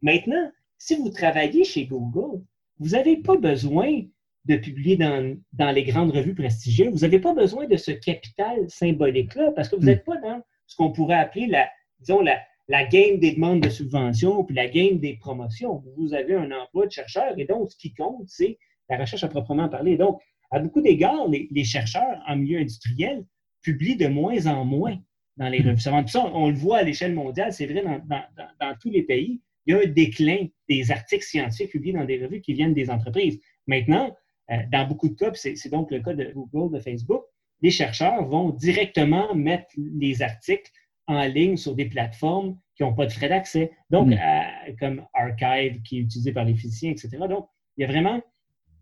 Maintenant, 0.00 0.50
si 0.78 0.96
vous 0.96 1.10
travaillez 1.10 1.64
chez 1.64 1.84
Google, 1.84 2.42
vous 2.78 2.90
n'avez 2.90 3.18
pas 3.18 3.36
besoin 3.36 4.02
de 4.46 4.56
publier 4.56 4.96
dans, 4.96 5.36
dans, 5.52 5.70
les 5.70 5.84
grandes 5.84 6.12
revues 6.12 6.34
prestigieuses. 6.34 6.90
Vous 6.90 7.00
n'avez 7.00 7.18
pas 7.18 7.34
besoin 7.34 7.66
de 7.66 7.76
ce 7.76 7.90
capital 7.90 8.70
symbolique-là 8.70 9.52
parce 9.52 9.68
que 9.68 9.76
vous 9.76 9.84
n'êtes 9.84 10.06
hmm. 10.06 10.12
pas 10.12 10.20
dans 10.20 10.42
ce 10.66 10.76
qu'on 10.76 10.92
pourrait 10.92 11.18
appeler 11.18 11.48
la, 11.48 11.68
disons, 12.00 12.22
la, 12.22 12.38
la 12.68 12.84
game 12.84 13.18
des 13.18 13.32
demandes 13.32 13.60
de 13.60 13.70
subventions 13.70 14.44
puis 14.44 14.54
la 14.54 14.68
game 14.68 14.98
des 14.98 15.14
promotions. 15.16 15.82
Vous 15.96 16.14
avez 16.14 16.34
un 16.34 16.50
emploi 16.52 16.86
de 16.86 16.92
chercheur 16.92 17.38
et 17.38 17.44
donc 17.44 17.70
ce 17.70 17.76
qui 17.76 17.94
compte, 17.94 18.28
c'est 18.28 18.58
la 18.88 18.98
recherche 18.98 19.24
à 19.24 19.28
proprement 19.28 19.68
parler. 19.68 19.96
Donc, 19.96 20.20
à 20.50 20.60
beaucoup 20.60 20.80
d'égards, 20.80 21.28
les, 21.28 21.64
chercheurs 21.64 22.22
en 22.26 22.36
milieu 22.36 22.58
industriel 22.58 23.24
publient 23.62 23.96
de 23.96 24.06
moins 24.06 24.46
en 24.46 24.64
moins 24.64 24.96
dans 25.36 25.48
les 25.48 25.60
revues 25.60 25.80
savantes. 25.80 26.08
Ça, 26.08 26.24
on, 26.34 26.48
le 26.48 26.56
voit 26.56 26.78
à 26.78 26.82
l'échelle 26.82 27.14
mondiale, 27.14 27.52
c'est 27.52 27.66
vrai 27.66 27.82
dans, 27.82 28.74
tous 28.80 28.90
les 28.90 29.02
pays. 29.02 29.40
Il 29.66 29.74
y 29.74 29.76
a 29.76 29.80
un 29.80 29.86
déclin 29.86 30.46
des 30.68 30.90
articles 30.90 31.24
scientifiques 31.24 31.72
publiés 31.72 31.92
dans 31.92 32.04
des 32.04 32.24
revues 32.24 32.40
qui 32.40 32.54
viennent 32.54 32.72
des 32.72 32.88
entreprises. 32.88 33.38
Maintenant, 33.66 34.16
euh, 34.50 34.56
dans 34.72 34.86
beaucoup 34.88 35.10
de 35.10 35.14
cas, 35.14 35.30
c'est 35.34 35.68
donc 35.68 35.90
le 35.90 36.00
cas 36.00 36.14
de 36.14 36.32
Google, 36.32 36.74
de 36.74 36.80
Facebook, 36.80 37.24
les 37.60 37.70
chercheurs 37.70 38.24
vont 38.26 38.50
directement 38.50 39.34
mettre 39.34 39.68
les 39.76 40.22
articles 40.22 40.70
en 41.08 41.24
ligne 41.24 41.56
sur 41.56 41.74
des 41.74 41.86
plateformes 41.86 42.56
qui 42.76 42.84
n'ont 42.84 42.94
pas 42.94 43.06
de 43.06 43.12
frais 43.12 43.28
d'accès, 43.28 43.72
donc 43.90 44.08
mm. 44.08 44.76
comme 44.78 45.04
Archive 45.14 45.82
qui 45.82 45.98
est 45.98 46.00
utilisé 46.02 46.32
par 46.32 46.44
les 46.44 46.54
physiciens, 46.54 46.92
etc. 46.92 47.10
Donc, 47.28 47.48
il 47.76 47.82
y 47.82 47.84
a 47.84 47.88
vraiment, 47.88 48.22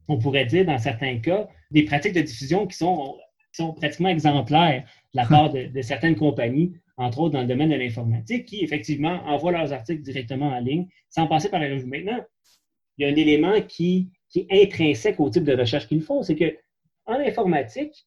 on 0.09 0.19
pourrait 0.19 0.45
dire 0.45 0.67
dans 0.67 0.79
certains 0.79 1.19
cas, 1.19 1.49
des 1.71 1.85
pratiques 1.85 2.13
de 2.13 2.21
diffusion 2.21 2.67
qui 2.67 2.77
sont, 2.77 3.17
sont 3.53 3.73
pratiquement 3.73 4.09
exemplaires 4.09 4.85
de 5.15 5.21
la 5.21 5.27
part 5.27 5.51
de, 5.51 5.81
certaines 5.81 6.17
compagnies, 6.17 6.75
entre 6.99 7.21
autres 7.21 7.35
dans 7.35 7.43
le 7.43 7.47
domaine 7.47 7.71
de 7.71 7.77
l'informatique, 7.77 8.47
qui 8.47 8.63
effectivement 8.63 9.23
envoient 9.27 9.53
leurs 9.53 9.73
articles 9.73 10.03
directement 10.03 10.49
en 10.49 10.61
ligne 10.61 10.89
sans 11.09 11.27
passer 11.27 11.49
par 11.49 11.61
les 11.61 11.73
revues. 11.73 11.87
Maintenant, 11.87 12.21
il 12.99 13.07
y 13.07 13.09
a 13.09 13.13
un 13.13 13.17
élément 13.17 13.61
qui, 13.63 14.11
qui 14.29 14.47
est 14.49 14.65
intrinsèque 14.65 15.21
au 15.21 15.31
type 15.31 15.45
de 15.45 15.57
recherche 15.57 15.87
qu'ils 15.87 16.03
font, 16.03 16.23
c'est 16.23 16.37
que 16.37 16.57
en 17.07 17.15
informatique, 17.21 18.07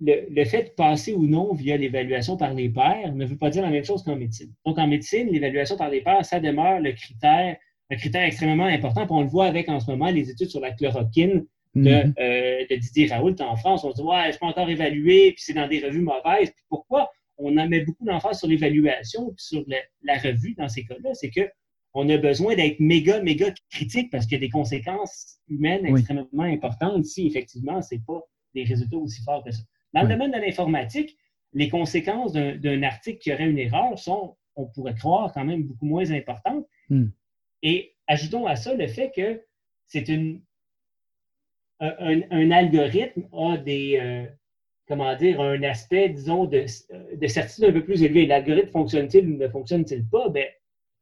le, 0.00 0.44
fait 0.44 0.64
de 0.64 0.68
passer 0.70 1.12
ou 1.12 1.26
non 1.26 1.52
via 1.54 1.76
l'évaluation 1.76 2.36
par 2.36 2.54
les 2.54 2.70
pairs 2.70 3.14
ne 3.14 3.26
veut 3.26 3.36
pas 3.36 3.50
dire 3.50 3.62
la 3.62 3.70
même 3.70 3.84
chose 3.84 4.02
qu'en 4.02 4.16
médecine. 4.16 4.52
Donc, 4.64 4.78
en 4.78 4.86
médecine, 4.86 5.28
l'évaluation 5.28 5.76
par 5.76 5.90
les 5.90 6.00
pairs, 6.00 6.24
ça 6.24 6.40
demeure 6.40 6.80
le 6.80 6.92
critère, 6.92 7.56
un 7.90 7.96
critère 7.96 8.22
extrêmement 8.22 8.64
important. 8.64 9.06
on 9.10 9.22
le 9.22 9.28
voit 9.28 9.46
avec 9.46 9.68
en 9.68 9.80
ce 9.80 9.90
moment 9.90 10.10
les 10.10 10.30
études 10.30 10.48
sur 10.48 10.60
la 10.60 10.72
chloroquine 10.72 11.44
de, 11.74 11.90
mm-hmm. 11.90 12.14
euh, 12.18 12.76
Didier 12.76 13.08
Raoult 13.08 13.36
en 13.40 13.56
France. 13.56 13.84
On 13.84 13.90
se 13.90 13.96
dit, 13.96 14.02
ouais, 14.02 14.32
je 14.32 14.38
peux 14.38 14.46
encore 14.46 14.70
évaluer, 14.70 15.32
puis 15.32 15.42
c'est 15.44 15.52
dans 15.52 15.68
des 15.68 15.80
revues 15.80 16.02
mauvaises. 16.02 16.50
Puis 16.50 16.64
pourquoi 16.68 17.10
on 17.36 17.56
en 17.56 17.68
met 17.68 17.80
beaucoup 17.80 18.04
d'emphase 18.04 18.38
sur 18.38 18.48
l'évaluation, 18.48 19.26
puis 19.34 19.44
sur 19.44 19.64
la, 19.66 20.18
revue 20.18 20.54
dans 20.54 20.68
ces 20.68 20.84
cas-là? 20.84 21.10
C'est 21.14 21.30
que 21.30 21.48
on 21.92 22.08
a 22.08 22.16
besoin 22.18 22.54
d'être 22.54 22.78
méga, 22.78 23.20
méga 23.20 23.52
critique 23.68 24.10
parce 24.12 24.24
qu'il 24.24 24.34
y 24.34 24.36
a 24.36 24.40
des 24.40 24.50
conséquences 24.50 25.40
humaines 25.48 25.84
extrêmement 25.86 26.44
importantes 26.44 27.04
si 27.04 27.26
effectivement, 27.26 27.82
ce 27.82 27.96
n'est 27.96 28.02
pas 28.06 28.20
des 28.54 28.62
résultats 28.62 28.96
aussi 28.96 29.22
forts 29.24 29.42
que 29.42 29.50
ça. 29.50 29.62
Dans 29.92 30.02
le 30.02 30.08
domaine 30.08 30.30
de 30.30 30.38
l'informatique, 30.38 31.16
les 31.52 31.68
conséquences 31.68 32.32
d'un 32.32 32.82
article 32.82 33.18
qui 33.18 33.32
aurait 33.32 33.48
une 33.48 33.58
erreur 33.58 33.98
sont, 33.98 34.36
on 34.56 34.66
pourrait 34.66 34.94
croire, 34.94 35.32
quand 35.32 35.44
même 35.44 35.64
beaucoup 35.64 35.86
moins 35.86 36.10
importantes. 36.12 36.66
Hmm. 36.88 37.08
Et 37.62 37.94
ajoutons 38.06 38.46
à 38.46 38.56
ça 38.56 38.74
le 38.74 38.86
fait 38.86 39.12
que 39.14 39.42
c'est 39.86 40.08
une 40.08 40.42
un, 41.80 42.50
algorithme 42.50 43.26
a 43.32 43.56
des, 43.56 43.98
euh, 43.98 44.26
comment 44.86 45.16
dire, 45.16 45.40
un 45.40 45.62
aspect, 45.62 46.10
disons, 46.10 46.44
de, 46.44 46.66
de 47.16 47.26
certitude 47.26 47.64
un 47.64 47.72
peu 47.72 47.82
plus 47.82 48.02
élevé. 48.02 48.26
L'algorithme 48.26 48.70
fonctionne-t-il 48.70 49.26
ou 49.26 49.36
ne 49.38 49.48
fonctionne-t-il 49.48 50.06
pas? 50.06 50.28
Ben, 50.28 50.46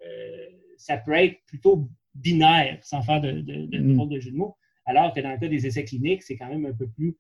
euh, 0.07 0.47
ça 0.77 0.97
peut 0.97 1.15
être 1.15 1.37
plutôt 1.47 1.89
binaire, 2.15 2.79
sans 2.83 3.03
faire 3.03 3.21
de, 3.21 3.33
de, 3.33 3.67
de, 3.67 3.79
hmm. 3.79 4.09
de 4.09 4.21
jeu 4.21 4.31
de 4.31 4.37
mots. 4.37 4.57
Alors 4.87 5.13
que 5.13 5.21
dans 5.21 5.33
le 5.33 5.39
cas 5.39 5.49
des 5.49 5.67
essais 5.67 5.85
cliniques, 5.85 6.23
c'est 6.23 6.37
quand 6.37 6.49
même 6.49 6.65
un 6.65 6.73
peu 6.73 6.89
plus, 6.89 7.17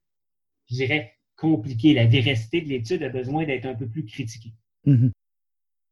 je 0.71 0.77
dirais, 0.77 1.18
compliqué. 1.39 1.95
La 1.95 2.07
véracité 2.07 2.61
de 2.61 2.69
l'étude 2.69 3.03
a 3.03 3.09
besoin 3.09 3.47
d'être 3.47 3.67
un 3.67 3.75
peu 3.75 3.87
plus 3.87 4.05
critiquée. 4.05 4.53
Mhm. 4.85 5.13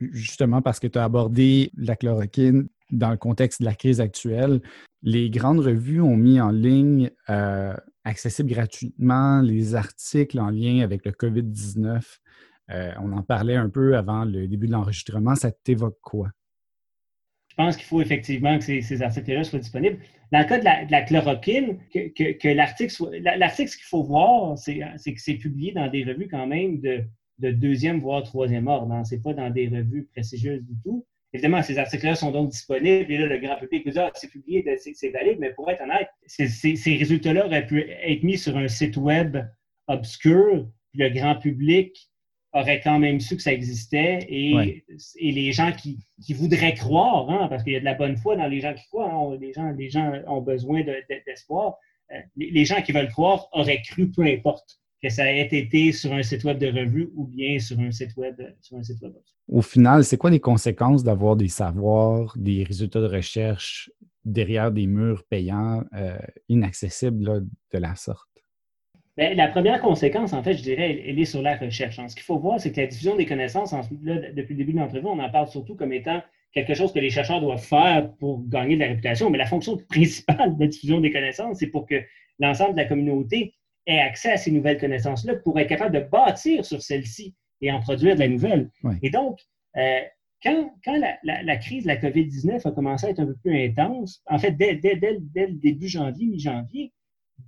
Justement, 0.01 0.61
parce 0.61 0.79
que 0.79 0.87
tu 0.87 0.99
as 0.99 1.05
abordé 1.05 1.71
la 1.77 1.97
chloroquine 1.97 2.69
dans 2.91 3.11
le 3.11 3.17
contexte 3.17 3.61
de 3.61 3.65
la 3.65 3.75
crise 3.75 4.01
actuelle, 4.01 4.61
les 5.03 5.31
grandes 5.31 5.61
revues 5.61 6.01
ont 6.01 6.17
mis 6.17 6.41
en 6.41 6.51
ligne, 6.51 7.11
euh, 7.31 7.75
accessibles 8.05 8.51
gratuitement, 8.51 9.41
les 9.41 9.75
articles 9.75 10.39
en 10.39 10.51
lien 10.51 10.81
avec 10.81 11.05
le 11.07 11.13
COVID-19. 11.13 12.03
Euh, 12.71 12.93
on 13.01 13.13
en 13.13 13.23
parlait 13.23 13.57
un 13.57 13.71
peu 13.71 13.97
avant 13.97 14.25
le 14.25 14.47
début 14.49 14.67
de 14.67 14.73
l'enregistrement. 14.73 15.35
Ça 15.35 15.51
t'évoque 15.51 15.99
quoi? 16.03 16.31
Je 17.59 17.65
pense 17.65 17.77
qu'il 17.77 17.87
faut 17.87 18.03
effectivement 18.03 18.59
que 18.59 18.65
ces, 18.65 19.03
articles-là 19.03 19.43
soient 19.43 19.59
disponibles. 19.59 19.99
Dans 20.31 20.41
le 20.41 20.45
cas 20.45 20.59
de 20.59 20.91
la, 20.91 21.03
chloroquine, 21.03 21.79
que, 21.91 22.49
l'article 22.55 22.93
soit. 22.93 23.19
L'article, 23.19 23.71
ce 23.71 23.77
qu'il 23.79 23.87
faut 23.87 24.03
voir, 24.03 24.59
c'est 24.59 24.79
que 24.79 25.21
c'est 25.21 25.35
publié 25.35 25.73
dans 25.73 25.89
des 25.89 26.05
revues 26.05 26.29
quand 26.29 26.47
même 26.47 26.81
de, 26.81 27.03
deuxième, 27.39 28.01
voire 28.01 28.23
troisième 28.25 28.67
ordre. 28.67 28.93
Hein. 28.93 29.05
Ce 29.05 29.15
n'est 29.15 29.23
pas 29.23 29.33
dans 29.33 29.49
des 29.49 29.69
revues 29.69 30.07
prestigieuses 30.13 30.63
du 30.65 30.75
tout. 30.85 31.07
Évidemment, 31.33 31.63
ces 31.63 31.79
articles-là 31.79 32.15
sont 32.15 32.31
donc 32.31 32.51
disponibles 32.51 33.11
et 33.11 33.19
là, 33.19 33.27
le 33.27 33.39
grand 33.39 33.57
public 33.57 33.89
dit 33.89 33.99
Ah, 33.99 34.11
c'est 34.15 34.31
publié, 34.31 34.65
c'est 34.79 35.11
valide, 35.11 35.39
mais 35.39 35.51
pour 35.55 35.71
être 35.71 35.83
honnête, 35.83 36.09
ces 36.27 36.97
résultats-là 36.97 37.47
auraient 37.47 37.67
pu 37.67 37.81
être 37.89 38.23
mis 38.23 38.37
sur 38.37 38.57
un 38.57 38.69
site 38.69 38.99
web 38.99 39.39
obscur, 39.87 40.69
puis 40.93 41.01
le 41.01 41.09
grand 41.09 41.37
public 41.37 42.11
auraient 42.57 42.81
quand 42.81 42.99
même 42.99 43.21
su 43.21 43.37
que 43.37 43.43
ça 43.43 43.53
existait 43.53 44.27
et, 44.29 44.85
et 45.17 45.33
les 45.33 45.53
gens 45.53 45.73
qui, 45.73 45.99
qui 46.23 46.33
voudraient 46.33 46.75
croire, 46.75 47.29
hein, 47.31 47.49
parce 47.49 47.63
qu'il 47.63 47.75
y 47.75 47.77
a 47.77 47.81
de 47.81 47.85
la 47.85 47.95
bonne 47.95 48.17
foi 48.17 48.37
dans 48.37 48.47
les 48.47 48.61
gens 48.61 48.75
qui 48.75 48.87
croient, 48.89 49.13
hein, 49.13 49.37
les, 49.41 49.53
gens, 49.53 49.71
les 49.73 49.91
gens 49.91 50.13
ont 50.27 50.41
besoin 50.41 50.83
d'espoir. 51.27 51.77
Euh, 52.13 52.17
les, 52.37 52.65
gens 52.65 52.81
qui 52.83 52.93
veulent 52.93 53.11
croire 53.11 53.49
auraient 53.53 53.83
cru 53.83 54.11
peu 54.11 54.23
importe 54.23 54.81
que 55.03 55.09
ça 55.11 55.31
ait 55.31 55.47
été 55.47 55.93
sur 55.93 56.13
un 56.13 56.23
site 56.23 56.45
web 56.45 56.59
de 56.59 56.69
revue 56.69 57.11
ou 57.15 57.27
bien 57.27 57.59
sur 57.59 57.79
un 57.81 57.91
site 57.91 58.17
web. 58.17 58.41
Sur 58.61 58.79
un 58.79 58.83
site 58.83 59.03
web. 59.03 59.13
Au 59.49 59.63
final, 59.63 60.05
c'est 60.05 60.17
quoi 60.17 60.31
les 60.31 60.41
conséquences 60.41 61.05
d'avoir 61.05 61.37
des 61.37 61.49
savoirs, 61.49 62.33
des 62.37 62.65
résultats 62.65 63.01
de 63.01 63.07
recherche 63.07 63.91
derrière 64.25 64.73
des 64.73 64.87
murs 64.87 65.25
payants 65.29 65.85
euh, 65.95 66.17
inaccessibles 66.49 67.47
de 67.73 67.79
la 67.79 67.95
sorte? 67.97 68.29
Bien, 69.17 69.35
la 69.35 69.49
première 69.49 69.81
conséquence, 69.81 70.33
en 70.33 70.43
fait, 70.43 70.55
je 70.55 70.63
dirais, 70.63 71.03
elle, 71.07 71.19
est 71.19 71.25
sur 71.25 71.41
la 71.41 71.57
recherche. 71.57 71.97
ce 71.97 72.15
qu'il 72.15 72.25
faut 72.25 72.39
voir, 72.39 72.61
c'est 72.61 72.71
que 72.71 72.81
la 72.81 72.87
diffusion 72.87 73.17
des 73.17 73.25
connaissances, 73.25 73.75
depuis 73.91 74.55
le 74.55 74.59
début 74.59 74.73
de 74.73 74.79
l'entrevue, 74.79 75.07
on 75.07 75.19
en 75.19 75.31
parle 75.31 75.49
surtout 75.49 75.75
comme 75.75 75.93
étant 75.93 76.23
quelque 76.53 76.75
chose 76.75 76.93
que 76.93 76.99
les 76.99 77.11
chercheurs 77.11 77.41
doivent 77.41 77.63
faire 77.63 78.13
pour 78.19 78.47
gagner 78.49 78.77
de 78.77 78.81
la 78.81 78.89
réputation. 78.89 79.31
Mais 79.31 79.39
la 79.39 79.47
fonction 79.47 79.77
principale 79.89 80.57
de 80.57 80.61
la 80.61 80.67
diffusion 80.69 81.01
des 81.01 81.11
connaissances, 81.11 81.59
c'est 81.59 81.69
pour 81.69 81.87
que 81.87 82.03
l'ensemble 82.39 82.73
de 82.73 82.79
la 82.79 82.85
communauté 82.85 83.55
ait 83.87 84.01
accès 84.01 84.33
à 84.33 84.37
ces 84.37 84.51
nouvelles 84.51 84.79
connaissances-là 84.79 85.37
pour 85.37 85.59
être 85.59 85.69
capable 85.69 85.95
de 85.95 86.01
bâtir 86.01 86.65
sur 86.65 86.83
celles-ci 86.83 87.35
et 87.61 87.73
en 87.73 87.81
produire 87.81 88.17
de 88.17 88.21
la 88.21 88.29
nouvelle. 88.29 88.71
Et 89.03 89.11
donc, 89.11 89.39
euh, 89.77 90.01
quand, 90.43 90.71
la, 91.25 91.57
crise 91.57 91.85
de 91.85 91.89
la 91.89 91.97
COVID-19 91.97 92.67
a 92.67 92.71
commencé 92.73 93.07
à 93.07 93.11
être 93.11 93.21
un 93.21 93.27
peu 93.27 93.37
plus 93.37 93.65
intense, 93.65 94.23
en 94.27 94.39
fait, 94.39 94.53
dès, 94.53 94.75
le 94.75 95.53
début 95.53 95.89
janvier, 95.89 96.27
mi-janvier, 96.27 96.86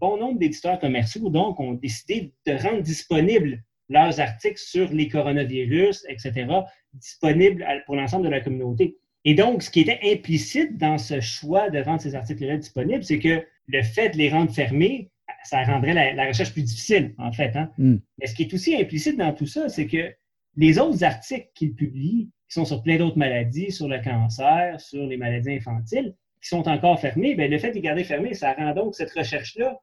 bon 0.00 0.16
nombre 0.16 0.38
d'éditeurs 0.38 0.78
commerciaux, 0.78 1.30
donc, 1.30 1.60
ont 1.60 1.72
décidé 1.72 2.32
de 2.46 2.52
rendre 2.52 2.82
disponibles 2.82 3.62
leurs 3.88 4.20
articles 4.20 4.58
sur 4.58 4.92
les 4.92 5.08
coronavirus, 5.08 6.04
etc., 6.08 6.46
disponibles 6.92 7.66
pour 7.86 7.96
l'ensemble 7.96 8.24
de 8.24 8.30
la 8.30 8.40
communauté. 8.40 8.98
Et 9.24 9.34
donc, 9.34 9.62
ce 9.62 9.70
qui 9.70 9.80
était 9.80 10.00
implicite 10.04 10.76
dans 10.78 10.98
ce 10.98 11.20
choix 11.20 11.70
de 11.70 11.80
rendre 11.80 12.00
ces 12.00 12.14
articles-là 12.14 12.56
disponibles, 12.56 13.04
c'est 13.04 13.18
que 13.18 13.44
le 13.66 13.82
fait 13.82 14.10
de 14.10 14.16
les 14.16 14.30
rendre 14.30 14.52
fermés, 14.52 15.10
ça 15.44 15.62
rendrait 15.64 16.14
la, 16.14 16.26
recherche 16.26 16.52
plus 16.52 16.62
difficile, 16.62 17.14
en 17.18 17.32
fait. 17.32 17.56
Hein. 17.56 17.70
Hmm. 17.78 17.96
Mais 18.18 18.26
ce 18.26 18.34
qui 18.34 18.42
est 18.42 18.54
aussi 18.54 18.74
implicite 18.76 19.16
dans 19.16 19.32
tout 19.32 19.46
ça, 19.46 19.68
c'est 19.68 19.86
que 19.86 20.12
les 20.56 20.78
autres 20.78 21.04
articles 21.04 21.48
qu'ils 21.54 21.74
publient, 21.74 22.30
qui 22.48 22.54
sont 22.54 22.64
sur 22.64 22.82
plein 22.82 22.96
d'autres 22.96 23.18
maladies, 23.18 23.70
sur 23.70 23.88
le 23.88 24.02
cancer, 24.02 24.80
sur 24.80 25.06
les 25.06 25.16
maladies 25.16 25.52
infantiles, 25.52 26.14
qui 26.42 26.48
sont 26.48 26.68
encore 26.68 27.00
fermés, 27.00 27.34
bien, 27.34 27.48
le 27.48 27.58
fait 27.58 27.70
de 27.70 27.74
les 27.74 27.80
garder 27.80 28.04
fermés, 28.04 28.34
ça 28.34 28.52
rend 28.54 28.72
donc 28.72 28.94
cette 28.94 29.12
recherche-là 29.12 29.78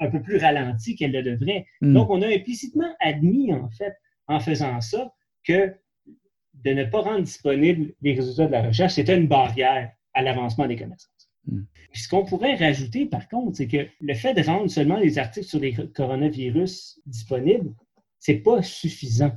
un 0.00 0.10
peu 0.10 0.22
plus 0.22 0.38
ralentie 0.38 0.96
qu'elle 0.96 1.12
le 1.12 1.22
devrait. 1.22 1.66
Hmm. 1.80 1.94
Donc, 1.94 2.10
on 2.10 2.22
a 2.22 2.28
implicitement 2.28 2.92
admis, 3.00 3.52
en 3.52 3.68
fait, 3.70 3.94
en 4.26 4.40
faisant 4.40 4.80
ça, 4.80 5.12
que 5.44 5.74
de 6.54 6.70
ne 6.70 6.84
pas 6.84 7.00
rendre 7.00 7.22
disponibles 7.22 7.92
les 8.02 8.14
résultats 8.14 8.46
de 8.46 8.52
la 8.52 8.62
recherche, 8.62 8.94
c'était 8.94 9.16
une 9.16 9.28
barrière 9.28 9.92
à 10.14 10.22
l'avancement 10.22 10.66
des 10.66 10.76
connaissances. 10.76 11.12
Hmm. 11.46 11.62
ce 11.94 12.08
qu'on 12.08 12.26
pourrait 12.26 12.56
rajouter, 12.56 13.06
par 13.06 13.26
contre, 13.28 13.56
c'est 13.56 13.68
que 13.68 13.86
le 14.00 14.14
fait 14.14 14.34
de 14.34 14.42
rendre 14.42 14.70
seulement 14.70 14.98
les 14.98 15.18
articles 15.18 15.46
sur 15.46 15.60
les 15.60 15.72
coronavirus 15.94 17.00
disponibles, 17.06 17.72
c'est 18.18 18.38
pas 18.40 18.60
suffisant. 18.62 19.32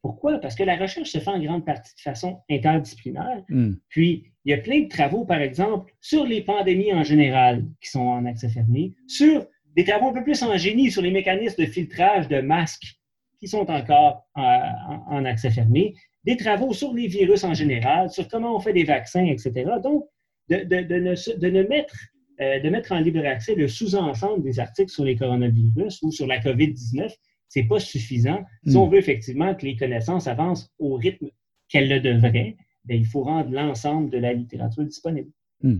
Pourquoi? 0.00 0.38
Parce 0.38 0.54
que 0.54 0.62
la 0.62 0.76
recherche 0.76 1.10
se 1.10 1.18
fait 1.18 1.28
en 1.28 1.42
grande 1.42 1.66
partie 1.66 1.94
de 1.94 2.00
façon 2.00 2.40
interdisciplinaire. 2.50 3.44
Hmm. 3.50 3.74
Puis, 3.88 4.32
il 4.44 4.50
y 4.50 4.54
a 4.54 4.58
plein 4.58 4.82
de 4.82 4.88
travaux, 4.88 5.26
par 5.26 5.40
exemple, 5.40 5.92
sur 6.00 6.24
les 6.24 6.42
pandémies 6.42 6.94
en 6.94 7.04
général 7.04 7.66
qui 7.82 7.90
sont 7.90 8.00
en 8.00 8.24
accès 8.24 8.48
fermé, 8.48 8.94
sur 9.06 9.46
des 9.76 9.84
travaux 9.84 10.08
un 10.08 10.12
peu 10.12 10.24
plus 10.24 10.42
en 10.42 10.56
génie 10.56 10.90
sur 10.90 11.02
les 11.02 11.10
mécanismes 11.10 11.62
de 11.62 11.68
filtrage 11.68 12.28
de 12.28 12.40
masques 12.40 12.96
qui 13.38 13.48
sont 13.48 13.70
encore 13.70 14.26
en, 14.34 15.24
accès 15.24 15.50
fermé, 15.50 15.94
des 16.24 16.36
travaux 16.36 16.74
sur 16.74 16.92
les 16.92 17.06
virus 17.06 17.44
en 17.44 17.54
général, 17.54 18.10
sur 18.10 18.28
comment 18.28 18.54
on 18.54 18.60
fait 18.60 18.74
des 18.74 18.84
vaccins, 18.84 19.24
etc. 19.24 19.70
Donc, 19.82 20.04
de, 20.48 21.48
ne, 21.48 21.62
mettre, 21.62 21.94
euh, 22.40 22.60
de 22.60 22.68
mettre 22.68 22.92
en 22.92 22.98
libre 22.98 23.24
accès 23.24 23.54
le 23.54 23.68
sous-ensemble 23.68 24.42
des 24.42 24.58
articles 24.58 24.90
sur 24.90 25.04
les 25.04 25.16
coronavirus 25.16 26.02
ou 26.02 26.12
sur 26.12 26.26
la 26.26 26.38
COVID-19, 26.40 27.10
ce 27.48 27.58
n'est 27.58 27.66
pas 27.66 27.80
suffisant. 27.80 28.44
Si 28.66 28.76
on 28.76 28.86
hmm. 28.86 28.90
veut 28.90 28.98
effectivement 28.98 29.54
que 29.54 29.64
les 29.64 29.76
connaissances 29.76 30.26
avancent 30.26 30.70
au 30.78 30.96
rythme 30.96 31.28
qu'elles 31.68 31.88
le 31.88 32.00
devraient, 32.00 32.56
ben, 32.84 32.98
il 32.98 33.06
faut 33.06 33.22
rendre 33.22 33.50
l'ensemble 33.50 34.10
de 34.10 34.18
la 34.18 34.32
littérature 34.32 34.84
disponible. 34.84 35.30
Hmm. 35.62 35.78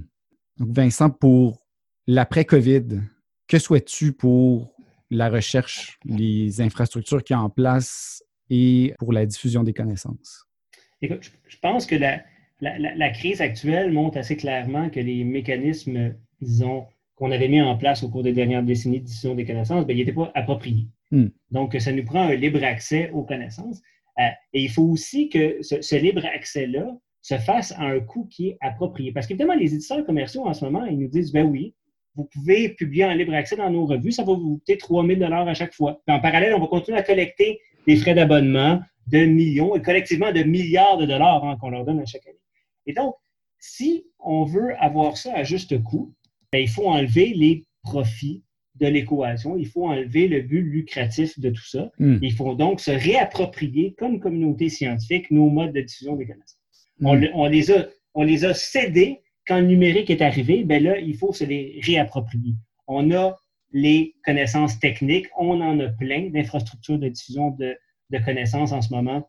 Donc, 0.59 0.69
Vincent, 0.71 1.11
pour 1.11 1.67
l'après-COVID, 2.07 3.01
que 3.51 3.59
souhaites-tu 3.59 4.13
pour 4.13 4.73
la 5.11 5.29
recherche, 5.29 5.99
les 6.05 6.61
infrastructures 6.61 7.25
qui 7.25 7.35
sont 7.35 7.41
en 7.41 7.51
place 7.51 8.23
et 8.49 8.95
pour 9.01 9.13
la 9.13 9.27
diffusion 9.27 9.65
des 9.65 9.73
connaissances? 9.73 10.47
Écoute, 11.03 11.33
je 11.49 11.57
pense 11.61 11.85
que 11.85 11.97
la, 11.97 13.11
crise 13.11 13.41
actuelle 13.41 13.93
montre 13.93 14.19
assez 14.19 14.37
clairement 14.37 14.89
que 14.89 15.01
les 15.01 15.25
mécanismes, 15.25 16.15
disons, 16.41 16.87
qu'on 17.17 17.33
avait 17.33 17.49
mis 17.49 17.61
en 17.61 17.77
place 17.77 18.05
au 18.05 18.09
cours 18.09 18.23
des 18.23 18.33
dernières 18.33 18.63
décennies 18.63 19.01
de 19.01 19.07
diffusion 19.07 19.35
des 19.35 19.45
connaissances, 19.45 19.85
bien, 19.85 19.97
ils 19.97 19.99
n'étaient 19.99 20.13
pas 20.13 20.31
appropriés. 20.37 20.87
Hmm. 21.11 21.27
Donc, 21.51 21.75
ça 21.81 21.91
nous 21.91 22.05
prend 22.05 22.23
un 22.23 22.37
libre 22.37 22.63
accès 22.63 23.11
aux 23.11 23.25
connaissances. 23.25 23.83
Euh, 24.21 24.29
et 24.53 24.63
il 24.63 24.71
faut 24.71 24.85
aussi 24.85 25.29
que 25.29 25.61
ce, 25.61 25.83
ce 25.83 25.97
libre 25.97 26.25
accès-là 26.25 26.97
se 27.21 27.37
fasse 27.37 27.73
à 27.73 27.83
un 27.83 27.99
coût 27.99 28.27
qui 28.27 28.51
est 28.51 28.59
approprié. 28.61 29.11
Parce 29.11 29.27
qu'évidemment, 29.27 29.55
les 29.55 29.75
éditeurs 29.75 30.07
commerciaux 30.07 30.47
en 30.47 30.55
ce 30.55 30.65
moment, 30.65 30.85
ils 30.85 30.99
nous 30.99 31.09
disent, 31.09 31.33
ben 31.33 31.47
oui, 31.47 31.75
vous 32.15 32.25
pouvez 32.25 32.71
publier 32.71 33.05
en 33.05 33.13
libre 33.13 33.35
accès 33.35 33.57
dans 33.57 33.71
nos 33.71 33.87
revues, 33.87 34.13
ça 34.13 34.25
va 34.25 34.33
vous 34.33 34.59
coûter 34.59 34.77
3 34.77 35.07
000 35.07 35.23
à 35.23 35.55
chaque 35.55 35.75
fois. 35.75 36.01
en 36.09 36.21
parallèle, 36.21 36.55
on 36.55 36.61
va 36.61 36.67
continuer 36.67 36.99
à 36.99 37.03
collecter 37.03 37.61
des 37.87 37.97
frais 37.97 38.15
d'abonnement 38.15 38.81
de 39.07 39.25
millions 39.25 39.75
et 39.75 39.83
collectivement 39.83 40.33
de 40.33 40.43
milliards 40.43 40.99
de 40.99 41.07
dollars 41.07 41.45
hein, 41.45 41.57
qu'on 41.61 41.71
leur 41.71 41.85
donne 41.85 42.01
à 42.01 42.07
chaque 42.07 42.27
année. 42.27 42.39
Et 42.87 42.93
donc, 42.93 43.15
si 43.59 44.07
on 44.19 44.45
veut 44.45 44.75
avoir 44.83 45.17
ça 45.17 45.35
à 45.35 45.43
juste 45.45 45.83
coût, 45.83 46.15
ben, 46.53 46.61
il 46.61 46.69
faut 46.69 46.87
enlever 46.87 47.33
les 47.35 47.65
profits 47.83 48.43
de 48.77 48.87
l'équation, 48.87 49.57
il 49.57 49.67
faut 49.67 49.87
enlever 49.87 50.27
le 50.27 50.41
but 50.41 50.63
lucratif 50.63 51.39
de 51.39 51.51
tout 51.51 51.67
ça. 51.67 51.91
Hmm. 51.99 52.19
Il 52.23 52.33
faut 52.33 52.55
donc 52.55 52.81
se 52.81 52.91
réapproprier 52.91 53.95
comme 53.99 54.21
communauté 54.21 54.69
scientifique 54.69 55.31
nos 55.31 55.49
modes 55.51 55.73
de 55.73 55.83
diffusion 55.83 56.17
des 56.17 56.27
connaissances. 56.27 56.59
On, 57.03 57.17
hmm. 57.17 57.29
on, 57.35 57.47
les 57.47 57.71
a, 57.71 57.89
on 58.15 58.23
les 58.23 58.45
a 58.45 58.55
cédés 58.55 59.20
quand 59.51 59.59
le 59.59 59.67
numérique 59.67 60.11
est 60.11 60.23
arrivé, 60.23 60.63
ben 60.63 60.81
là, 60.81 60.97
il 61.01 61.17
faut 61.17 61.33
se 61.33 61.43
les 61.43 61.81
réapproprier. 61.83 62.55
On 62.87 63.11
a 63.11 63.37
les 63.73 64.15
connaissances 64.25 64.79
techniques, 64.79 65.27
on 65.37 65.61
en 65.61 65.81
a 65.81 65.89
plein 65.89 66.31
d'infrastructures 66.31 67.01
de 67.01 67.09
diffusion 67.09 67.51
de, 67.59 67.77
connaissances 68.25 68.71
en 68.71 68.81
ce 68.81 68.95
moment 68.95 69.29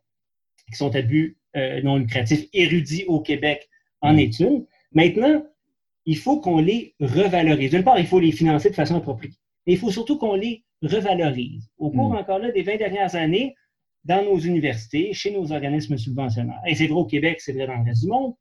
qui 0.70 0.78
sont 0.78 0.96
à 0.96 1.02
but 1.02 1.40
euh, 1.56 1.82
non 1.82 1.98
lucratif 1.98 2.46
érudits 2.54 3.04
au 3.08 3.20
Québec 3.20 3.68
en 4.02 4.16
études. 4.16 4.68
Maintenant, 4.92 5.44
il 6.06 6.18
faut 6.20 6.40
qu'on 6.40 6.60
les 6.60 6.94
revalorise. 7.00 7.72
D'une 7.72 7.84
part, 7.84 7.98
il 7.98 8.06
faut 8.06 8.20
les 8.20 8.32
financer 8.32 8.70
de 8.70 8.76
façon 8.76 8.98
appropriée, 8.98 9.34
mais 9.66 9.74
il 9.74 9.80
faut 9.80 9.90
surtout 9.90 10.20
qu'on 10.20 10.36
les 10.36 10.64
revalorise. 10.84 11.68
Au 11.80 11.90
cours 11.90 12.12
mm. 12.12 12.18
encore 12.18 12.38
là 12.38 12.52
des 12.52 12.62
20 12.62 12.78
dernières 12.78 13.16
années, 13.16 13.56
dans 14.04 14.24
nos 14.24 14.38
universités, 14.38 15.14
chez 15.14 15.32
nos 15.32 15.52
organismes 15.52 15.98
subventionnaires, 15.98 16.62
et 16.68 16.76
c'est 16.76 16.86
vrai 16.86 17.00
au 17.00 17.06
Québec, 17.06 17.42
c'est 17.42 17.54
vrai 17.54 17.66
dans 17.66 17.78
le 17.78 17.86
reste 17.86 18.02
du 18.04 18.08
monde, 18.08 18.36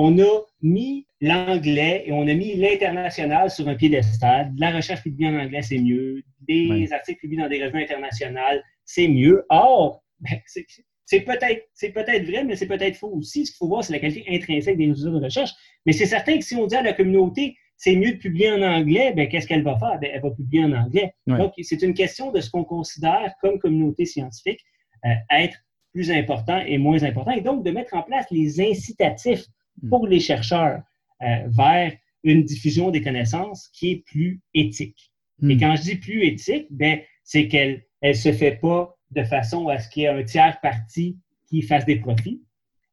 on 0.00 0.16
a 0.20 0.42
mis 0.62 1.08
l'anglais 1.20 2.04
et 2.06 2.12
on 2.12 2.22
a 2.28 2.34
mis 2.34 2.54
l'international 2.54 3.50
sur 3.50 3.66
un 3.66 3.74
piédestal. 3.74 4.52
La 4.56 4.70
recherche 4.70 5.02
publiée 5.02 5.28
en 5.28 5.36
anglais, 5.36 5.60
c'est 5.62 5.78
mieux. 5.78 6.22
Des 6.46 6.92
articles 6.92 7.18
publiés 7.18 7.42
dans 7.42 7.48
des 7.48 7.64
revues 7.64 7.82
internationales, 7.82 8.62
c'est 8.84 9.08
mieux. 9.08 9.44
Or, 9.48 10.04
ben, 10.20 10.38
c'est 10.46 11.20
peut-être 11.22 11.64
peut 11.92 12.02
vrai, 12.02 12.44
mais 12.44 12.54
c'est 12.54 12.68
peut-être 12.68 12.94
faux 12.94 13.10
aussi. 13.10 13.44
Ce 13.44 13.50
qu'il 13.50 13.56
faut 13.58 13.66
voir, 13.66 13.82
c'est 13.82 13.92
la 13.92 13.98
qualité 13.98 14.24
intrinsèque 14.30 14.76
des 14.76 14.86
résultats 14.86 15.18
de 15.18 15.24
recherche. 15.24 15.50
Mais 15.84 15.92
c'est 15.92 16.06
certain 16.06 16.38
que 16.38 16.44
si 16.44 16.54
on 16.54 16.68
dit 16.68 16.76
à 16.76 16.82
la 16.82 16.92
communauté, 16.92 17.56
c'est 17.76 17.96
mieux 17.96 18.12
de 18.12 18.18
publier 18.18 18.52
en 18.52 18.62
anglais, 18.62 19.12
ben, 19.16 19.28
qu'est-ce 19.28 19.48
qu'elle 19.48 19.64
va 19.64 19.76
faire? 19.80 19.98
Ben, 20.00 20.10
elle 20.14 20.22
va 20.22 20.30
publier 20.30 20.62
en 20.62 20.72
anglais. 20.74 21.12
Donc, 21.26 21.54
c'est 21.60 21.82
une 21.82 21.94
question 21.94 22.30
de 22.30 22.40
ce 22.40 22.50
qu'on 22.50 22.64
considère 22.64 23.34
comme 23.40 23.58
communauté 23.58 24.04
scientifique 24.04 24.60
euh, 25.04 25.10
être 25.32 25.58
plus 25.92 26.12
important 26.12 26.60
et 26.64 26.78
moins 26.78 27.02
important, 27.02 27.32
et 27.32 27.40
donc 27.40 27.64
de 27.64 27.70
mettre 27.72 27.94
en 27.94 28.02
place 28.02 28.26
les 28.30 28.60
incitatifs. 28.60 29.44
Pour 29.88 30.06
les 30.06 30.20
chercheurs 30.20 30.82
euh, 31.22 31.48
vers 31.48 31.92
une 32.24 32.44
diffusion 32.44 32.90
des 32.90 33.02
connaissances 33.02 33.68
qui 33.68 33.90
est 33.90 34.04
plus 34.06 34.40
éthique. 34.54 35.12
Et 35.42 35.54
hmm. 35.54 35.60
quand 35.60 35.76
je 35.76 35.82
dis 35.82 35.96
plus 35.96 36.24
éthique, 36.24 36.66
ben, 36.70 37.00
c'est 37.24 37.48
qu'elle 37.48 37.84
ne 38.02 38.12
se 38.12 38.32
fait 38.32 38.56
pas 38.56 38.96
de 39.10 39.22
façon 39.24 39.68
à 39.68 39.78
ce 39.78 39.88
qu'il 39.88 40.02
y 40.02 40.06
ait 40.06 40.08
un 40.08 40.22
tiers 40.22 40.60
parti 40.60 41.18
qui 41.48 41.62
fasse 41.62 41.84
des 41.84 41.96
profits, 41.96 42.42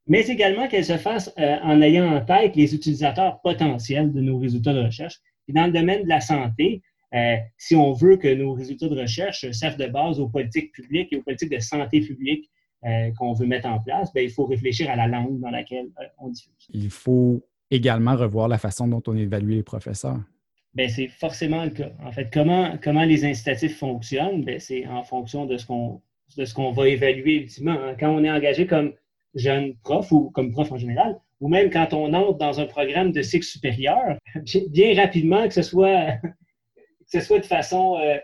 mais 0.07 0.25
également 0.27 0.67
qu'elle 0.67 0.85
se 0.85 0.97
fasse 0.97 1.33
euh, 1.39 1.57
en 1.63 1.81
ayant 1.81 2.15
en 2.15 2.23
tête 2.23 2.55
les 2.55 2.75
utilisateurs 2.75 3.41
potentiels 3.41 4.11
de 4.11 4.21
nos 4.21 4.37
résultats 4.37 4.73
de 4.73 4.81
recherche. 4.81 5.19
Et 5.47 5.53
dans 5.53 5.65
le 5.65 5.71
domaine 5.71 6.03
de 6.03 6.09
la 6.09 6.21
santé, 6.21 6.81
euh, 7.13 7.35
si 7.57 7.75
on 7.75 7.93
veut 7.93 8.17
que 8.17 8.33
nos 8.33 8.53
résultats 8.53 8.87
de 8.87 8.99
recherche 8.99 9.49
servent 9.51 9.77
de 9.77 9.87
base 9.87 10.19
aux 10.19 10.29
politiques 10.29 10.71
publiques 10.73 11.11
et 11.11 11.17
aux 11.17 11.23
politiques 11.23 11.51
de 11.51 11.59
santé 11.59 12.01
publique 12.01 12.49
euh, 12.85 13.11
qu'on 13.17 13.33
veut 13.33 13.47
mettre 13.47 13.67
en 13.67 13.79
place, 13.79 14.13
bien, 14.13 14.23
il 14.23 14.29
faut 14.29 14.45
réfléchir 14.45 14.89
à 14.89 14.95
la 14.95 15.07
langue 15.07 15.39
dans 15.39 15.49
laquelle 15.49 15.87
euh, 15.99 16.05
on 16.19 16.29
diffuse. 16.29 16.69
Il 16.73 16.89
faut 16.89 17.43
également 17.71 18.15
revoir 18.15 18.47
la 18.47 18.57
façon 18.57 18.87
dont 18.87 19.01
on 19.07 19.15
évalue 19.15 19.51
les 19.51 19.63
professeurs. 19.63 20.19
Bien, 20.73 20.87
c'est 20.89 21.07
forcément 21.07 21.63
le 21.63 21.71
cas. 21.71 21.91
En 22.03 22.11
fait, 22.11 22.29
comment, 22.31 22.77
comment 22.83 23.03
les 23.03 23.25
incitatifs 23.25 23.77
fonctionnent, 23.77 24.43
bien, 24.43 24.59
c'est 24.59 24.85
en 24.87 25.03
fonction 25.03 25.45
de 25.45 25.57
ce 25.57 25.65
qu'on 25.65 26.01
de 26.37 26.45
ce 26.45 26.53
qu'on 26.53 26.71
va 26.71 26.89
évaluer 26.89 27.35
ultimement. 27.35 27.77
Hein. 27.79 27.95
Quand 27.99 28.09
on 28.09 28.23
est 28.23 28.31
engagé 28.31 28.67
comme 28.67 28.93
jeune 29.35 29.75
prof 29.83 30.11
ou 30.11 30.31
comme 30.31 30.51
prof 30.51 30.71
en 30.71 30.77
général, 30.77 31.17
ou 31.39 31.49
même 31.49 31.69
quand 31.69 31.93
on 31.93 32.13
entre 32.13 32.37
dans 32.37 32.59
un 32.59 32.65
programme 32.65 33.11
de 33.11 33.21
cycle 33.21 33.45
supérieur, 33.45 34.17
bien 34.69 34.95
rapidement, 34.95 35.47
que 35.47 35.53
ce 35.53 35.61
soit, 35.61 36.13
que 36.75 36.79
ce 37.07 37.19
soit 37.19 37.39
de 37.39 37.45
façon 37.45 37.97
euh, 37.99 38.17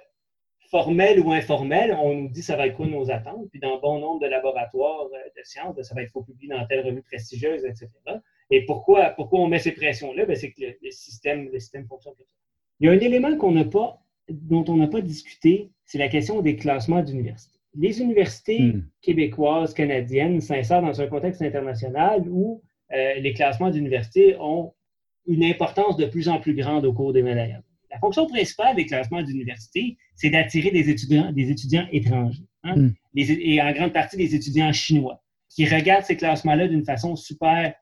formel 0.71 1.19
ou 1.19 1.31
informel, 1.33 1.95
on 2.01 2.15
nous 2.15 2.29
dit 2.29 2.41
ça 2.41 2.55
va 2.55 2.67
être 2.67 2.75
quoi 2.75 2.87
nos 2.87 3.11
attentes. 3.11 3.49
Puis 3.51 3.59
dans 3.59 3.79
bon 3.79 3.99
nombre 3.99 4.21
de 4.21 4.27
laboratoires 4.27 5.05
euh, 5.13 5.29
de 5.37 5.43
sciences, 5.43 5.75
ben, 5.75 5.83
ça 5.83 5.93
va 5.93 6.01
être 6.01 6.11
faut 6.11 6.23
publier 6.23 6.53
dans 6.53 6.65
telle 6.65 6.85
revue 6.85 7.03
prestigieuse, 7.03 7.65
etc. 7.65 7.89
Et 8.49 8.65
pourquoi, 8.65 9.09
pourquoi 9.09 9.41
on 9.41 9.47
met 9.47 9.59
ces 9.59 9.73
pressions-là? 9.73 10.25
Ben, 10.25 10.35
c'est 10.35 10.51
que 10.51 10.61
le, 10.61 10.91
système, 10.91 11.49
le 11.51 11.59
système 11.59 11.85
fonctionne 11.87 12.15
comme 12.15 12.25
ça. 12.25 12.35
Il 12.79 12.87
y 12.87 12.89
a 12.89 12.93
un 12.93 12.99
élément 12.99 13.37
qu'on 13.37 13.51
n'a 13.51 13.65
pas, 13.65 14.01
dont 14.29 14.63
on 14.69 14.77
n'a 14.77 14.87
pas 14.87 15.01
discuté, 15.01 15.69
c'est 15.85 15.97
la 15.97 16.07
question 16.07 16.41
des 16.41 16.55
classements 16.55 17.03
d'universités. 17.03 17.59
Les 17.75 18.01
universités 18.01 18.59
hmm. 18.59 18.87
québécoises, 19.01 19.73
canadiennes 19.73 20.39
s'insèrent 20.39 20.81
dans 20.81 21.01
un 21.01 21.07
contexte 21.07 21.41
international 21.41 22.23
où 22.29 22.61
euh, 22.93 23.15
les 23.15 23.33
classements 23.33 23.69
d'universités 23.69 24.35
ont 24.39 24.73
une 25.27 25.43
importance 25.43 25.97
de 25.97 26.05
plus 26.05 26.29
en 26.29 26.39
plus 26.39 26.55
grande 26.55 26.85
au 26.85 26.93
cours 26.93 27.13
des 27.13 27.23
médailles. 27.23 27.59
La 27.91 27.99
fonction 27.99 28.25
principale 28.27 28.75
des 28.75 28.85
classements 28.85 29.21
d'université, 29.21 29.97
c'est 30.15 30.29
d'attirer 30.29 30.71
des 30.71 30.89
étudiants, 30.89 31.31
des 31.31 31.49
étudiants 31.49 31.87
étrangers, 31.91 32.43
hein, 32.63 32.75
hmm. 32.75 32.93
et 33.15 33.61
en 33.61 33.71
grande 33.73 33.93
partie 33.93 34.17
des 34.17 34.33
étudiants 34.33 34.71
chinois, 34.71 35.21
qui 35.49 35.67
regardent 35.67 36.05
ces 36.05 36.15
classements-là 36.15 36.67
d'une 36.67 36.85
façon 36.85 37.15
super 37.15 37.73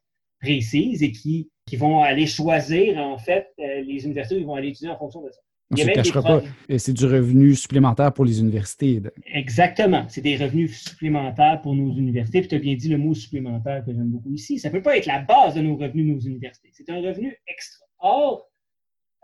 précise 0.41 1.03
et 1.03 1.11
qui, 1.11 1.51
qui, 1.65 1.75
vont 1.75 2.01
aller 2.01 2.25
choisir, 2.25 2.97
en 2.97 3.17
fait, 3.17 3.47
euh, 3.59 3.81
les 3.81 4.05
universités 4.05 4.35
où 4.35 4.39
ils 4.39 4.45
vont 4.45 4.55
aller 4.55 4.69
étudier 4.69 4.89
en 4.89 4.97
fonction 4.97 5.21
de 5.21 5.29
ça. 5.29 5.39
On 5.71 5.75
ne 5.75 5.81
se 5.81 5.91
cachera 5.91 6.23
pas. 6.23 6.41
C'est 6.79 6.93
du 6.93 7.05
revenu 7.05 7.53
supplémentaire 7.53 8.11
pour 8.11 8.25
les 8.25 8.39
universités. 8.39 9.03
Exactement. 9.27 10.05
C'est 10.09 10.21
des 10.21 10.35
revenus 10.35 10.81
supplémentaires 10.81 11.61
pour 11.61 11.75
nos 11.75 11.93
universités. 11.93 12.39
Puis 12.39 12.47
tu 12.47 12.55
as 12.55 12.59
bien 12.59 12.75
dit 12.75 12.89
le 12.89 12.97
mot 12.97 13.13
supplémentaire 13.13 13.85
que 13.85 13.91
j'aime 13.91 14.09
beaucoup 14.09 14.33
ici. 14.33 14.57
Ça 14.57 14.69
ne 14.69 14.73
peut 14.73 14.81
pas 14.81 14.97
être 14.97 15.05
la 15.05 15.19
base 15.19 15.53
de 15.53 15.61
nos 15.61 15.75
revenus 15.75 16.07
de 16.07 16.11
nos 16.13 16.19
universités. 16.19 16.69
C'est 16.73 16.89
un 16.89 17.01
revenu 17.01 17.37
extra. 17.47 17.85
Or, 17.99 18.48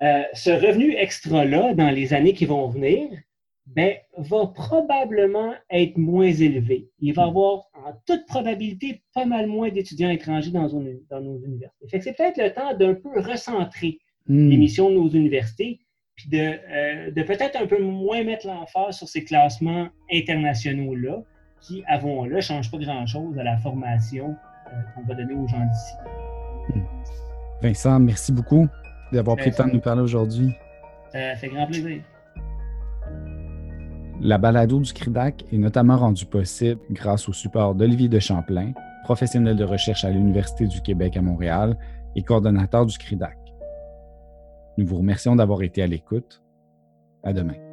euh, 0.01 0.23
ce 0.33 0.49
revenu 0.49 0.93
extra-là, 0.95 1.73
dans 1.73 1.89
les 1.89 2.13
années 2.13 2.33
qui 2.33 2.45
vont 2.45 2.67
venir, 2.67 3.09
ben, 3.67 3.95
va 4.17 4.47
probablement 4.47 5.53
être 5.69 5.97
moins 5.97 6.31
élevé. 6.31 6.89
Il 6.99 7.13
va 7.13 7.23
y 7.23 7.27
avoir, 7.27 7.63
en 7.73 7.93
toute 8.05 8.25
probabilité, 8.27 9.01
pas 9.13 9.25
mal 9.25 9.47
moins 9.47 9.69
d'étudiants 9.69 10.09
étrangers 10.09 10.51
dans, 10.51 10.67
dans, 10.67 11.21
nos 11.21 11.39
universités. 11.39 11.99
c'est 12.01 12.15
peut-être 12.15 12.37
le 12.37 12.53
temps 12.53 12.75
d'un 12.77 12.93
peu 12.93 13.19
recentrer 13.19 13.97
hmm. 14.27 14.49
l'émission 14.49 14.89
de 14.89 14.95
nos 14.95 15.09
universités 15.09 15.79
puis 16.15 16.29
de, 16.29 16.37
euh, 16.37 17.11
de 17.11 17.23
peut-être 17.23 17.61
un 17.61 17.65
peu 17.65 17.81
moins 17.81 18.23
mettre 18.23 18.47
l'emphase 18.47 18.97
sur 18.97 19.07
ces 19.07 19.25
classements 19.25 19.89
internationaux-là, 20.13 21.23
qui, 21.61 21.83
avons-le, 21.87 22.35
ne 22.35 22.41
changent 22.41 22.71
pas 22.71 22.77
grand-chose 22.77 23.37
à 23.37 23.43
la 23.43 23.57
formation 23.57 24.33
euh, 24.67 24.81
qu'on 24.93 25.03
va 25.03 25.15
donner 25.15 25.33
aux 25.33 25.47
gens 25.47 25.65
d'ici. 25.65 25.93
Hmm. 26.73 26.83
Vincent, 27.61 27.99
merci 27.99 28.31
beaucoup 28.31 28.67
d'avoir 29.11 29.37
pris 29.37 29.49
le 29.49 29.55
temps 29.55 29.67
de 29.67 29.73
nous 29.73 29.81
parler 29.81 30.01
aujourd'hui. 30.01 30.51
Ça 31.11 31.35
fait 31.35 31.49
grand 31.49 31.67
plaisir. 31.67 32.01
La 34.21 34.37
balado 34.37 34.79
du 34.79 34.93
CRIDAC 34.93 35.45
est 35.51 35.57
notamment 35.57 35.97
rendue 35.97 36.25
possible 36.25 36.79
grâce 36.91 37.27
au 37.27 37.33
support 37.33 37.75
d'Olivier 37.75 38.07
de 38.07 38.19
Champlain, 38.19 38.71
professionnel 39.03 39.57
de 39.57 39.63
recherche 39.63 40.05
à 40.05 40.09
l'Université 40.09 40.67
du 40.67 40.81
Québec 40.81 41.17
à 41.17 41.21
Montréal 41.21 41.77
et 42.15 42.23
coordonnateur 42.23 42.85
du 42.85 42.97
CRIDAC. 42.97 43.37
Nous 44.77 44.85
vous 44.85 44.97
remercions 44.97 45.35
d'avoir 45.35 45.61
été 45.63 45.83
à 45.83 45.87
l'écoute. 45.87 46.41
À 47.23 47.33
demain. 47.33 47.64